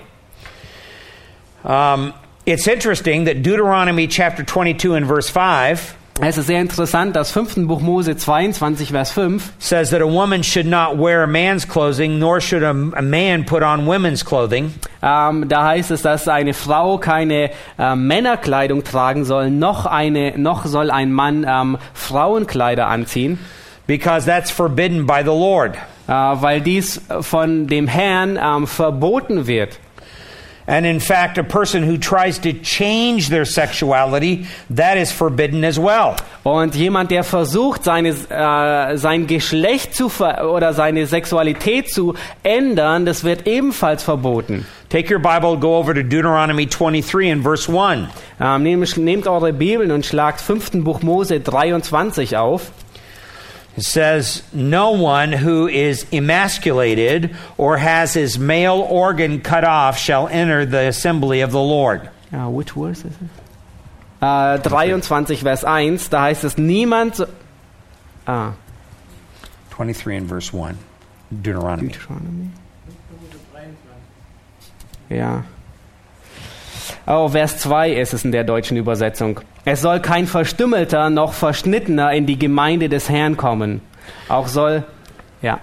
Um, 1.63 2.13
it's 2.45 2.67
interesting 2.67 3.23
that 3.23 3.43
Deuteronomy 3.43 4.07
chapter 4.07 4.43
22 4.43 4.93
and 4.93 5.07
verse 5.07 5.29
5 5.29 5.96
Es 6.19 6.36
ist 6.38 6.47
sehr 6.47 6.62
interessant, 6.62 7.15
das 7.15 7.32
5. 7.32 7.67
Buch 7.67 7.80
Mose 7.80 8.17
22, 8.17 8.89
Vers 8.89 9.12
5 9.12 9.54
says 9.60 9.91
that 9.91 10.02
a 10.02 10.06
woman 10.06 10.44
should 10.44 10.65
not 10.65 10.98
wear 10.98 11.21
a 11.23 11.27
man's 11.27 11.67
clothing, 11.67 12.17
nor 12.17 12.41
should 12.41 12.63
a, 12.63 12.71
a 12.71 13.02
man 13.04 13.46
put 13.46 13.62
on 13.62 13.85
women's 13.85 14.25
clothing. 14.25 14.73
Ähm, 15.04 15.48
da 15.48 15.65
heißt 15.65 15.91
es, 15.91 16.02
dass 16.02 16.27
eine 16.27 16.56
Frau 16.56 16.98
keine 16.98 17.52
äh, 17.77 17.96
Männerkleidung 17.96 18.83
tragen 18.83 19.25
soll, 19.25 19.52
noch, 19.52 19.85
eine, 19.85 20.33
noch 20.37 20.65
soll 20.65 20.89
ein 20.89 21.13
Mann 21.13 21.46
ähm, 21.48 21.77
Frauenkleider 21.94 22.87
anziehen, 22.87 23.37
because 23.85 24.25
that's 24.25 24.50
forbidden 24.50 25.06
by 25.06 25.21
the 25.21 25.27
Lord. 25.27 25.77
äh, 26.08 26.12
weil 26.12 26.62
dies 26.62 27.02
von 27.21 27.67
dem 27.67 27.87
Herrn 27.87 28.39
ähm, 28.41 28.67
verboten 28.67 29.48
wird. 29.48 29.79
And 30.67 30.85
in 30.85 30.99
fact, 30.99 31.37
a 31.37 31.43
person 31.43 31.83
who 31.83 31.97
tries 31.97 32.39
to 32.39 32.51
change 32.51 33.29
their 33.29 33.45
sexuality, 33.45 34.47
that 34.69 34.97
is 34.97 35.13
forbidden 35.13 35.63
as 35.63 35.79
well. 35.79 36.17
Und 36.43 36.75
jemand, 36.75 37.09
der 37.09 37.23
versucht, 37.23 37.85
seine, 37.85 38.09
äh, 38.09 38.97
sein 38.97 39.27
Geschlecht 39.27 39.95
zu 39.95 40.11
oder 40.11 40.73
seine 40.73 41.07
Sexualität 41.07 41.89
zu 41.89 42.15
ändern, 42.43 43.05
das 43.05 43.23
wird 43.23 43.47
ebenfalls 43.47 44.03
verboten. 44.03 44.65
Take 44.89 45.13
your 45.13 45.19
Bible, 45.19 45.57
go 45.57 45.77
over 45.77 45.93
to 45.93 46.03
Deuteronomy 46.03 46.65
23 46.65 47.31
and 47.31 47.43
verse 47.43 47.69
1. 47.69 48.09
Ähm, 48.39 48.63
nehmt, 48.63 48.97
nehmt 48.97 49.27
eure 49.27 49.53
Bibeln 49.53 49.91
und 49.91 50.05
schlagt 50.05 50.41
5. 50.41 50.83
Buch 50.83 51.01
Mose 51.01 51.39
23 51.39 52.35
auf. 52.35 52.71
It 53.78 53.84
says, 53.86 54.42
No 54.54 54.92
one 54.92 55.32
who 55.32 55.67
is 55.67 56.06
emasculated 56.12 57.36
or 57.58 57.78
has 57.78 58.13
his 58.13 58.38
male 58.40 58.80
organ 58.90 59.40
cut 59.42 59.63
off 59.63 59.98
shall 60.00 60.28
enter 60.28 60.65
the 60.65 60.88
assembly 60.88 61.42
of 61.42 61.52
the 61.52 61.62
Lord. 61.62 62.10
Ja, 62.32 62.50
which 62.50 62.71
verse 62.71 63.06
is 63.06 63.13
it? 63.13 63.30
Äh, 64.19 64.58
23 64.63 65.44
Vers 65.44 65.63
1, 65.63 66.10
da 66.10 66.23
heißt 66.23 66.44
es, 66.44 66.58
niemand... 66.58 67.15
so- 67.17 67.28
Ah, 68.25 68.54
23 69.69 70.17
and 70.17 70.28
verse 70.28 70.52
1. 70.52 70.75
Deuteronomy. 71.32 71.90
Deuteronomy. 71.90 72.50
Ja. 75.10 75.44
Oh, 77.10 77.29
Vers 77.29 77.58
2 77.60 77.93
ist 77.93 78.13
es 78.13 78.25
in 78.25 78.33
der 78.33 78.43
deutschen 78.43 78.75
Übersetzung. 78.75 79.39
Es 79.63 79.81
soll 79.81 80.01
kein 80.01 80.27
Verstümmelter 80.27 81.10
noch 81.10 81.31
Verschnittener 81.31 82.12
in 82.12 82.25
die 82.25 82.37
Gemeinde 82.37 82.89
des 82.89 83.10
Herrn 83.10 83.37
kommen. 83.37 83.79
Auch 84.27 84.47
soll, 84.47 84.83
ja. 85.41 85.62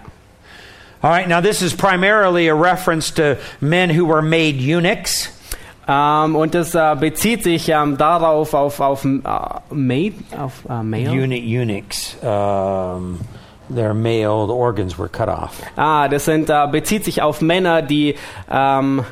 All 1.03 1.11
right, 1.11 1.29
now 1.29 1.43
this 1.43 1.61
is 1.61 1.75
primarily 1.75 2.49
a 2.49 2.55
reference 2.55 3.13
to 3.13 3.37
men 3.61 3.91
who 3.91 4.09
were 4.09 4.23
made 4.23 4.57
eunuchs. 4.59 5.29
Ähm, 5.87 6.35
und 6.35 6.55
das 6.55 6.75
äh, 6.75 6.97
bezieht 6.99 7.43
sich 7.43 7.69
ähm, 7.69 7.99
darauf, 7.99 8.55
auf, 8.55 8.81
auf, 8.81 9.05
äh, 9.05 9.19
Maid, 9.69 10.15
auf 10.39 10.65
äh, 10.67 10.83
Male. 10.83 11.11
Eunuch, 11.11 11.45
eunuchs. 11.47 12.17
Um, 12.23 13.21
their 13.69 13.93
male 13.93 14.51
organs 14.51 14.99
were 14.99 15.11
cut 15.11 15.29
off. 15.29 15.61
Ah, 15.77 16.09
das 16.09 16.25
sind, 16.25 16.51
bezieht 16.73 17.05
sich 17.05 17.21
auf 17.21 17.43
Männer, 17.43 17.83
die, 17.83 18.15
ähm, 18.51 19.05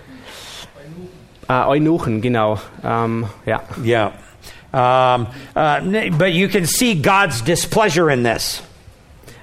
äh, 1.49 1.53
Eunuchen, 1.53 2.21
genau, 2.21 2.59
ähm, 2.85 3.27
ja. 3.47 3.63
Yeah. 3.83 4.13
Um, 4.73 5.27
uh, 5.55 5.81
n- 5.83 6.17
but 6.17 6.33
you 6.33 6.49
can 6.49 6.65
see 6.65 6.95
God's 6.95 7.43
displeasure 7.43 8.11
in 8.11 8.23
this. 8.23 8.63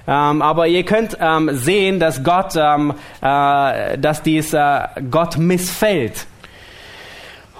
Ähm, 0.08 0.42
aber 0.42 0.66
ihr 0.66 0.84
könnt 0.84 1.16
ähm, 1.20 1.50
sehen, 1.56 2.00
dass 2.00 2.24
Gott, 2.24 2.56
äh, 2.56 3.98
dass 3.98 4.22
dies 4.22 4.52
äh, 4.52 4.80
Gott 5.10 5.36
missfällt. 5.36 6.26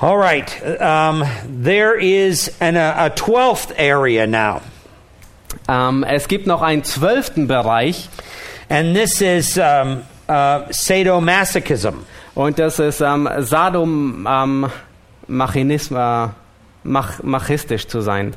All 0.00 0.16
right. 0.16 0.50
Um, 0.80 1.22
there 1.62 1.94
is 2.00 2.50
an, 2.60 2.76
a, 2.76 3.10
12th 3.10 3.78
area 3.78 4.26
now. 4.26 4.62
Es 6.06 6.26
gibt 6.26 6.46
noch 6.46 6.62
einen 6.62 6.82
zwölften 6.84 7.46
Bereich 7.46 8.08
And 8.70 8.94
this 8.94 9.20
is 9.20 9.58
um, 9.58 10.04
uh, 10.28 10.70
sadomasochism. 10.70 12.06
Und 12.34 12.58
das 12.58 12.78
ist 12.78 13.00
ähm, 13.00 13.28
Sadom, 13.38 14.26
ähm, 14.28 14.66
äh, 15.28 16.28
mach, 16.82 17.22
machistisch 17.22 17.86
zu 17.86 18.00
sein. 18.00 18.34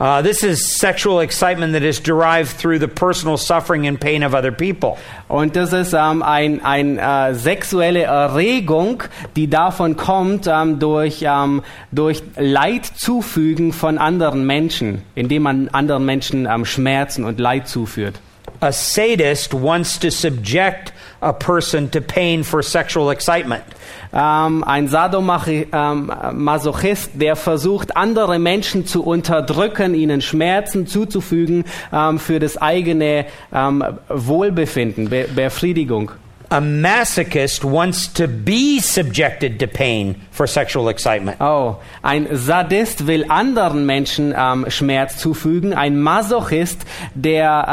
Uh, 0.00 0.20
this 0.20 0.42
is 0.42 0.76
sexual 0.76 1.20
excitement 1.20 1.72
that 1.72 1.84
is 1.84 2.00
derived 2.00 2.58
through 2.58 2.80
the 2.80 2.88
personal 2.88 3.36
suffering 3.36 3.86
and 3.86 4.00
pain 4.00 4.24
of 4.24 4.34
other 4.34 4.50
people. 4.50 4.98
Und 5.28 5.54
das 5.54 5.72
ist 5.72 5.92
ähm, 5.92 6.24
ein, 6.24 6.64
ein 6.64 6.98
äh, 6.98 7.32
sexuelle 7.34 8.02
Erregung, 8.02 9.04
die 9.36 9.48
davon 9.48 9.96
kommt 9.96 10.48
ähm, 10.48 10.80
durch, 10.80 11.22
ähm, 11.22 11.62
durch 11.92 12.24
Leid 12.36 12.86
zufügen 12.86 13.72
von 13.72 13.98
anderen 13.98 14.44
Menschen, 14.44 15.02
indem 15.14 15.42
man 15.42 15.68
anderen 15.68 16.04
Menschen 16.04 16.48
ähm, 16.52 16.64
Schmerzen 16.64 17.24
und 17.24 17.38
Leid 17.38 17.68
zuführt. 17.68 18.16
A 18.64 18.72
sadist 18.72 19.52
wants 19.52 19.98
to 19.98 20.10
subject 20.10 20.94
a 21.20 21.34
person 21.34 21.90
to 21.90 22.00
pain 22.00 22.44
for 22.44 22.62
sexual 22.62 23.10
excitement. 23.10 23.62
Ähm, 24.10 24.64
ein 24.64 24.88
Sadomasochist, 24.88 27.10
der 27.12 27.36
versucht, 27.36 27.94
andere 27.94 28.38
Menschen 28.38 28.86
zu 28.86 29.04
unterdrücken, 29.04 29.94
ihnen 29.94 30.22
Schmerzen 30.22 30.86
zuzufügen 30.86 31.66
ähm, 31.92 32.18
für 32.18 32.38
das 32.38 32.56
eigene 32.56 33.26
ähm, 33.52 33.84
Wohlbefinden, 34.08 35.10
Be 35.10 35.28
Befriedigung. 35.34 36.12
A 36.48 36.62
masochist 36.62 37.64
wants 37.64 38.10
to 38.14 38.26
be 38.26 38.80
subjected 38.80 39.58
to 39.58 39.66
pain 39.66 40.22
for 40.30 40.46
sexual 40.46 40.88
excitement. 40.88 41.38
Oh, 41.38 41.76
ein 42.00 42.28
Sadist 42.32 43.06
will 43.06 43.26
anderen 43.28 43.84
Menschen 43.84 44.34
ähm, 44.34 44.64
Schmerz 44.68 45.18
zufügen. 45.18 45.74
Ein 45.74 46.00
Masochist, 46.00 46.86
der 47.14 47.66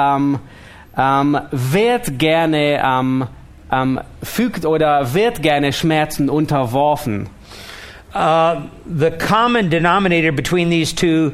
ähm, 1.01 1.39
wird 1.51 2.19
gerne 2.19 2.81
ähm, 2.83 3.27
ähm, 3.71 3.99
fügt 4.21 4.65
oder 4.65 5.13
wird 5.13 5.41
gerne 5.41 5.73
Schmerzen 5.73 6.29
unterworfen. 6.29 7.29
Uh, 8.13 8.61
the 8.85 9.09
common 9.09 9.69
denominator 9.69 10.33
between 10.33 10.69
these 10.69 10.93
two, 10.93 11.31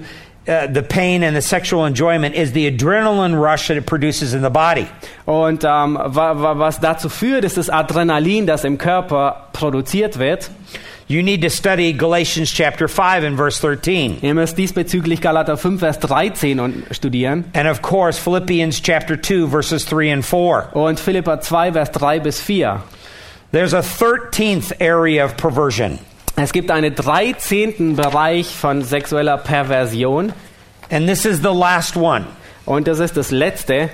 uh, 0.47 0.67
the 0.67 0.83
pain 0.83 1.23
and 1.23 1.35
the 1.35 1.41
sexual 1.41 1.85
enjoyment, 1.85 2.35
is 2.35 2.51
the 2.53 2.69
adrenaline 2.69 3.39
rush 3.39 3.67
that 3.67 3.77
it 3.77 3.85
produces 3.85 4.33
in 4.33 4.41
the 4.41 4.49
body. 4.49 4.87
Und 5.25 5.63
ähm, 5.63 5.97
wa 5.97 6.33
wa 6.33 6.57
was 6.57 6.79
dazu 6.79 7.09
führt, 7.09 7.43
ist 7.43 7.57
das 7.57 7.69
Adrenalin, 7.69 8.45
das 8.45 8.63
im 8.63 8.77
Körper 8.77 9.49
produziert 9.53 10.19
wird. 10.19 10.49
You 11.09 11.23
need 11.23 11.41
to 11.43 11.49
study 11.49 11.93
Galatians 11.93 12.51
chapter 12.51 12.89
5 12.89 13.23
and 13.23 13.37
verse 13.37 13.61
13. 13.61 14.17
Ihr 14.21 14.33
müsst 14.33 14.57
diesbezüglich 14.57 15.21
Galater 15.21 15.55
5, 15.55 15.79
Vers 15.79 15.99
13 15.99 16.59
und 16.59 16.83
studieren. 16.91 17.45
And 17.53 17.65
of 17.65 17.81
course, 17.81 18.19
Philippians 18.19 18.81
chapter 18.81 19.15
2 19.15 19.47
verses 19.47 19.85
3 19.85 20.11
and 20.11 20.25
4. 20.25 20.69
Und 20.73 20.99
Philippa 20.99 21.39
2, 21.39 21.71
Vers 21.71 21.91
3 21.91 22.19
bis 22.19 22.41
4. 22.41 22.83
There's 23.53 23.73
a 23.73 23.79
13th 23.79 24.81
area 24.81 25.23
of 25.23 25.37
perversion. 25.37 25.99
Es 26.39 26.53
gibt 26.53 26.69
einen 26.69 26.93
13. 26.93 27.95
Bereich 27.95 28.55
von 28.55 28.83
sexueller 28.83 29.37
Perversion. 29.37 30.31
And 30.91 31.07
this 31.07 31.25
is 31.25 31.41
the 31.41 31.49
last 31.51 31.97
one. 31.97 32.27
Und 32.63 32.87
das 32.87 32.99
ist 32.99 33.17
das 33.17 33.31
letzte. 33.31 33.89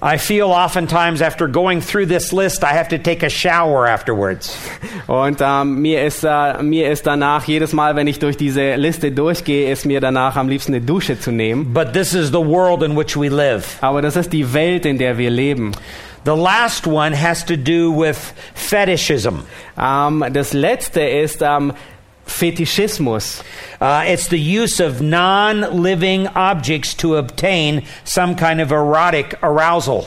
I 0.00 0.16
feel 0.16 0.44
oftentimes 0.44 1.20
after 1.20 1.48
going 1.48 1.80
through 1.80 2.06
this 2.06 2.30
list, 2.30 2.62
I 2.62 2.76
have 2.78 2.88
to 2.90 2.98
take 2.98 3.26
a 3.26 3.28
shower 3.28 3.88
afterwards. 3.88 4.56
Und 5.08 5.38
ähm, 5.40 5.80
mir, 5.82 6.04
ist, 6.04 6.22
äh, 6.22 6.62
mir 6.62 6.88
ist 6.88 7.04
danach, 7.04 7.48
jedes 7.48 7.72
Mal, 7.72 7.96
wenn 7.96 8.06
ich 8.06 8.20
durch 8.20 8.36
diese 8.36 8.76
Liste 8.76 9.10
durchgehe, 9.10 9.72
ist 9.72 9.86
mir 9.86 10.00
danach 10.00 10.36
am 10.36 10.48
liebsten 10.48 10.72
eine 10.72 10.84
Dusche 10.84 11.18
zu 11.18 11.32
nehmen. 11.32 11.74
But 11.74 11.92
this 11.94 12.14
is 12.14 12.28
the 12.28 12.34
world 12.34 12.84
in 12.84 12.96
which 12.96 13.16
we 13.16 13.28
live. 13.28 13.78
Aber 13.80 14.02
das 14.02 14.14
ist 14.14 14.32
die 14.32 14.52
Welt, 14.52 14.86
in 14.86 14.98
der 14.98 15.18
wir 15.18 15.30
leben. 15.30 15.72
The 16.26 16.34
last 16.34 16.88
one 16.88 17.12
has 17.12 17.44
to 17.44 17.56
do 17.56 17.92
with 17.92 18.18
fetishism. 18.52 19.46
Ähm, 19.78 20.24
das 20.32 20.52
letzte 20.54 21.02
ist 21.02 21.40
ähm, 21.40 21.72
Fetischismus. 22.26 23.44
Uh, 23.80 24.02
it's 24.04 24.26
the 24.26 24.36
use 24.36 24.80
of 24.80 25.00
non 25.00 25.60
living 25.80 26.26
objects 26.26 26.94
to 26.94 27.14
obtain 27.14 27.84
some 28.02 28.34
kind 28.34 28.60
of 28.60 28.72
erotic 28.72 29.40
arousal. 29.40 30.06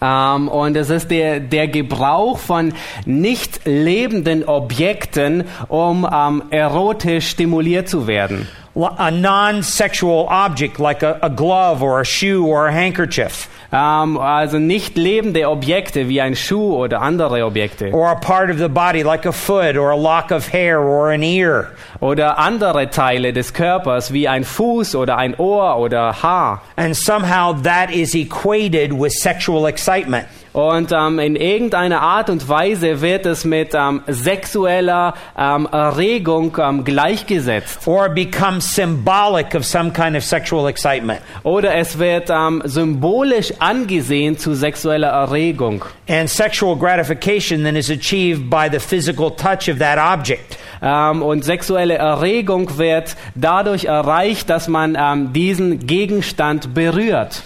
Ähm, 0.00 0.48
und 0.48 0.74
es 0.74 0.88
ist 0.88 1.10
der, 1.10 1.38
der 1.38 1.68
Gebrauch 1.68 2.38
von 2.38 2.72
nicht 3.04 3.66
lebenden 3.66 4.44
Objekten, 4.44 5.44
um 5.68 6.08
ähm, 6.10 6.44
erotisch 6.48 7.28
stimuliert 7.28 7.90
zu 7.90 8.06
werden. 8.06 8.48
A 8.74 9.10
non 9.10 9.62
sexual 9.62 10.28
object 10.30 10.78
like 10.78 11.02
a, 11.02 11.18
a 11.20 11.28
glove 11.28 11.82
or 11.82 12.00
a 12.00 12.06
shoe 12.06 12.46
or 12.46 12.68
a 12.68 12.72
handkerchief, 12.72 13.50
Ähm, 13.70 14.16
also 14.16 14.58
nicht 14.58 14.96
lebende 14.96 15.48
Objekte 15.48 16.08
wie 16.08 16.20
ein 16.22 16.34
Schuh 16.36 16.76
oder 16.76 17.02
andere 17.02 17.44
Objekte. 17.44 17.90
or 17.92 18.08
a 18.08 18.14
part 18.14 18.50
of 18.50 18.58
the 18.58 18.68
body 18.68 19.02
like 19.02 19.26
a 19.26 19.32
foot 19.32 19.76
or 19.76 19.90
a 19.90 19.96
lock 19.96 20.30
of 20.30 20.50
hair 20.52 20.80
or 20.80 21.10
an 21.10 21.22
ear. 21.22 21.72
Oder 22.00 22.38
andere 22.38 22.88
Teile 22.88 23.32
des 23.32 23.52
Körpers 23.52 24.12
wie 24.12 24.26
ein 24.26 24.44
Fuß 24.44 24.94
oder 24.94 25.18
ein 25.18 25.34
Ohr 25.38 25.76
oder 25.78 26.22
Haar. 26.22 26.62
And 26.76 26.96
somehow 26.96 27.52
that 27.62 27.90
is 27.90 28.14
equated 28.14 28.92
with 28.92 29.12
sexual 29.12 29.66
excitement. 29.66 30.26
Und 30.58 30.90
ähm, 30.90 31.20
in 31.20 31.36
irgendeiner 31.36 32.00
Art 32.00 32.28
und 32.28 32.48
Weise 32.48 33.00
wird 33.00 33.26
es 33.26 33.44
mit 33.44 33.74
ähm, 33.74 34.02
sexueller 34.08 35.14
ähm, 35.38 35.68
Erregung 35.70 36.56
ähm, 36.60 36.82
gleichgesetzt. 36.82 37.86
or 37.86 38.08
becomes 38.08 38.74
symbolic 38.74 39.54
of 39.54 39.64
some 39.64 39.92
kind 39.92 40.16
of 40.16 40.24
sexual 40.24 40.68
excitement. 40.68 41.20
Oder 41.44 41.76
es 41.76 41.96
wird 42.00 42.28
ähm, 42.28 42.60
symbolisch 42.64 43.52
angesehen 43.60 44.36
zu 44.36 44.52
sexueller 44.56 45.10
Erregung. 45.10 45.84
And 46.08 46.28
sexual 46.28 46.74
gratification 46.74 47.62
then 47.62 47.76
is 47.76 47.88
achieved 47.88 48.50
by 48.50 48.68
the 48.68 48.80
physical 48.80 49.30
touch 49.30 49.70
of 49.70 49.78
that 49.78 49.96
object. 49.96 50.58
Ähm, 50.82 51.22
und 51.22 51.44
sexuelle 51.44 51.94
Erregung 51.94 52.76
wird 52.78 53.14
dadurch 53.36 53.84
erreicht, 53.84 54.50
dass 54.50 54.66
man 54.66 55.32
diesen 55.32 55.86
Gegenstand 55.86 56.74
berührt. 56.74 57.44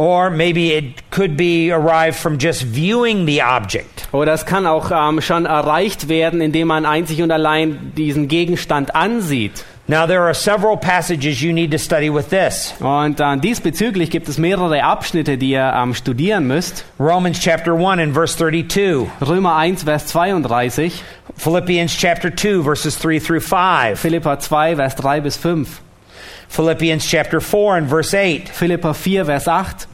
Or 0.00 0.30
maybe 0.30 0.72
it 0.72 1.10
could 1.10 1.36
be 1.36 1.70
arrived 1.70 2.16
from 2.16 2.38
just 2.38 2.62
viewing 2.62 3.26
the 3.26 3.42
object. 3.42 4.08
Oder 4.12 4.32
es 4.32 4.46
kann 4.46 4.66
auch 4.66 4.90
ähm, 4.90 5.20
schon 5.20 5.44
erreicht 5.44 6.08
werden, 6.08 6.40
indem 6.40 6.68
man 6.68 6.86
einzig 6.86 7.20
und 7.20 7.30
allein 7.30 7.92
diesen 7.98 8.26
Gegenstand 8.26 8.94
ansieht. 8.94 9.62
Now, 9.88 10.06
there 10.06 10.22
are 10.22 10.32
several 10.32 10.78
passages 10.78 11.42
you 11.42 11.52
need 11.52 11.70
to 11.72 11.78
study 11.78 12.08
with 12.08 12.30
this. 12.30 12.72
Und 12.80 13.20
äh, 13.20 13.36
diesbezüglich 13.36 14.10
gibt 14.10 14.26
es 14.30 14.38
mehrere 14.38 14.82
Abschnitte, 14.82 15.36
die 15.36 15.50
ihr 15.50 15.70
ähm, 15.76 15.92
studieren 15.92 16.46
müsst. 16.46 16.86
Romans 16.98 17.38
chapter 17.38 17.74
1 17.74 18.00
and 18.00 18.14
verse 18.14 18.38
32. 18.38 19.06
Römer 19.20 19.56
1, 19.56 19.82
Vers 19.82 20.06
32, 20.06 21.02
Philippians 21.36 21.94
chapter 21.94 22.34
2 22.34 22.62
verses 22.62 22.98
3 22.98 23.18
through 23.18 23.42
5. 23.42 24.00
Philippa 24.00 24.38
2, 24.38 24.76
Vers 24.76 24.96
3 24.96 25.20
bis 25.20 25.36
5, 25.36 25.82
Philippians 26.50 27.06
chapter 27.06 27.40
4 27.40 27.76
and 27.76 27.86
verse 27.88 28.12
8. 28.12 28.48
Philippa 28.48 28.92
4, 28.92 29.24
Vers 29.24 29.46
8 29.46 29.86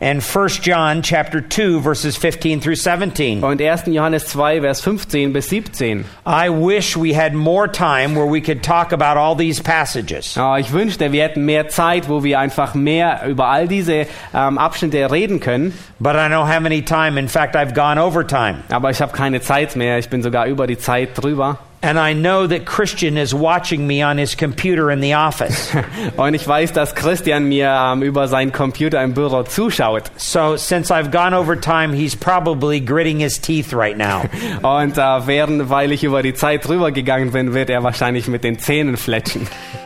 And 0.00 0.22
1 0.22 0.48
John 0.62 1.00
chapter 1.00 1.40
2 1.40 1.80
verses 1.80 2.16
15 2.16 2.60
through 2.60 2.76
17. 2.76 3.42
und 3.42 3.60
1. 3.60 3.86
Johannes 3.86 4.26
2, 4.26 4.60
Vers 4.60 4.80
15 4.82 5.32
bis 5.32 5.48
17. 5.48 6.04
I 6.26 6.50
wish 6.50 6.96
we 6.96 7.14
had 7.14 7.34
more 7.34 7.66
time 7.66 8.14
where 8.14 8.26
we 8.26 8.42
could 8.42 8.62
talk 8.62 8.92
about 8.92 9.16
all 9.16 9.34
these 9.34 9.60
passages. 9.60 10.34
Ja, 10.34 10.58
ich 10.58 10.70
wünschte, 10.70 11.12
wir 11.12 11.22
hätten 11.22 11.46
mehr 11.46 11.68
Zeit, 11.68 12.10
wo 12.10 12.22
wir 12.22 12.38
einfach 12.38 12.74
mehr 12.74 13.26
über 13.26 13.46
all 13.46 13.68
diese 13.68 14.06
ähm, 14.34 14.58
Abschnitte 14.58 15.10
reden 15.10 15.40
können. 15.40 15.72
But 15.98 16.14
I 16.14 16.28
don't 16.28 16.46
have 16.46 16.66
any 16.66 16.82
time. 16.82 17.18
In 17.18 17.28
fact, 17.28 17.56
I've 17.56 17.72
gone 17.72 17.98
over 18.00 18.26
time. 18.26 18.64
Aber 18.68 18.90
ich 18.90 19.00
habe 19.00 19.12
keine 19.12 19.40
Zeit 19.40 19.76
mehr. 19.76 19.98
Ich 19.98 20.10
bin 20.10 20.22
sogar 20.22 20.46
über 20.46 20.66
die 20.66 20.76
Zeit 20.76 21.10
drüber. 21.14 21.58
And 21.82 21.98
I 21.98 22.14
know 22.14 22.46
that 22.46 22.64
Christian 22.64 23.16
is 23.16 23.34
watching 23.34 23.86
me 23.86 24.02
on 24.02 24.18
his 24.18 24.34
computer 24.34 24.90
in 24.90 25.00
the 25.00 25.14
office. 25.14 25.72
Und 26.16 26.34
ich 26.34 26.46
weiß, 26.46 26.72
dass 26.72 26.94
Christian 26.94 27.48
mir 27.48 27.68
ähm, 27.68 28.02
über 28.02 28.28
seinen 28.28 28.50
Computer 28.50 29.02
im 29.02 29.14
Büro 29.14 29.42
zuschaut. 29.44 30.10
so 30.16 30.56
since 30.56 30.90
I've 30.90 31.10
gone 31.10 31.34
over 31.34 31.54
time, 31.54 31.92
he's 31.92 32.16
probably 32.16 32.80
gritting 32.80 33.20
his 33.20 33.38
teeth 33.38 33.72
right 33.72 33.96
now. 33.96 34.24
Und 34.62 34.96
äh, 34.96 35.26
während, 35.26 35.68
weil 35.70 35.92
ich 35.92 36.02
über 36.02 36.22
die 36.22 36.34
Zeit 36.34 36.66
drüber 36.66 36.90
gegangen 36.90 37.30
bin, 37.32 37.54
wird 37.54 37.70
er 37.70 37.82
wahrscheinlich 37.82 38.26
mit 38.26 38.42
den 38.42 38.58
Zähnen 38.58 38.96
fletschen. 38.96 39.46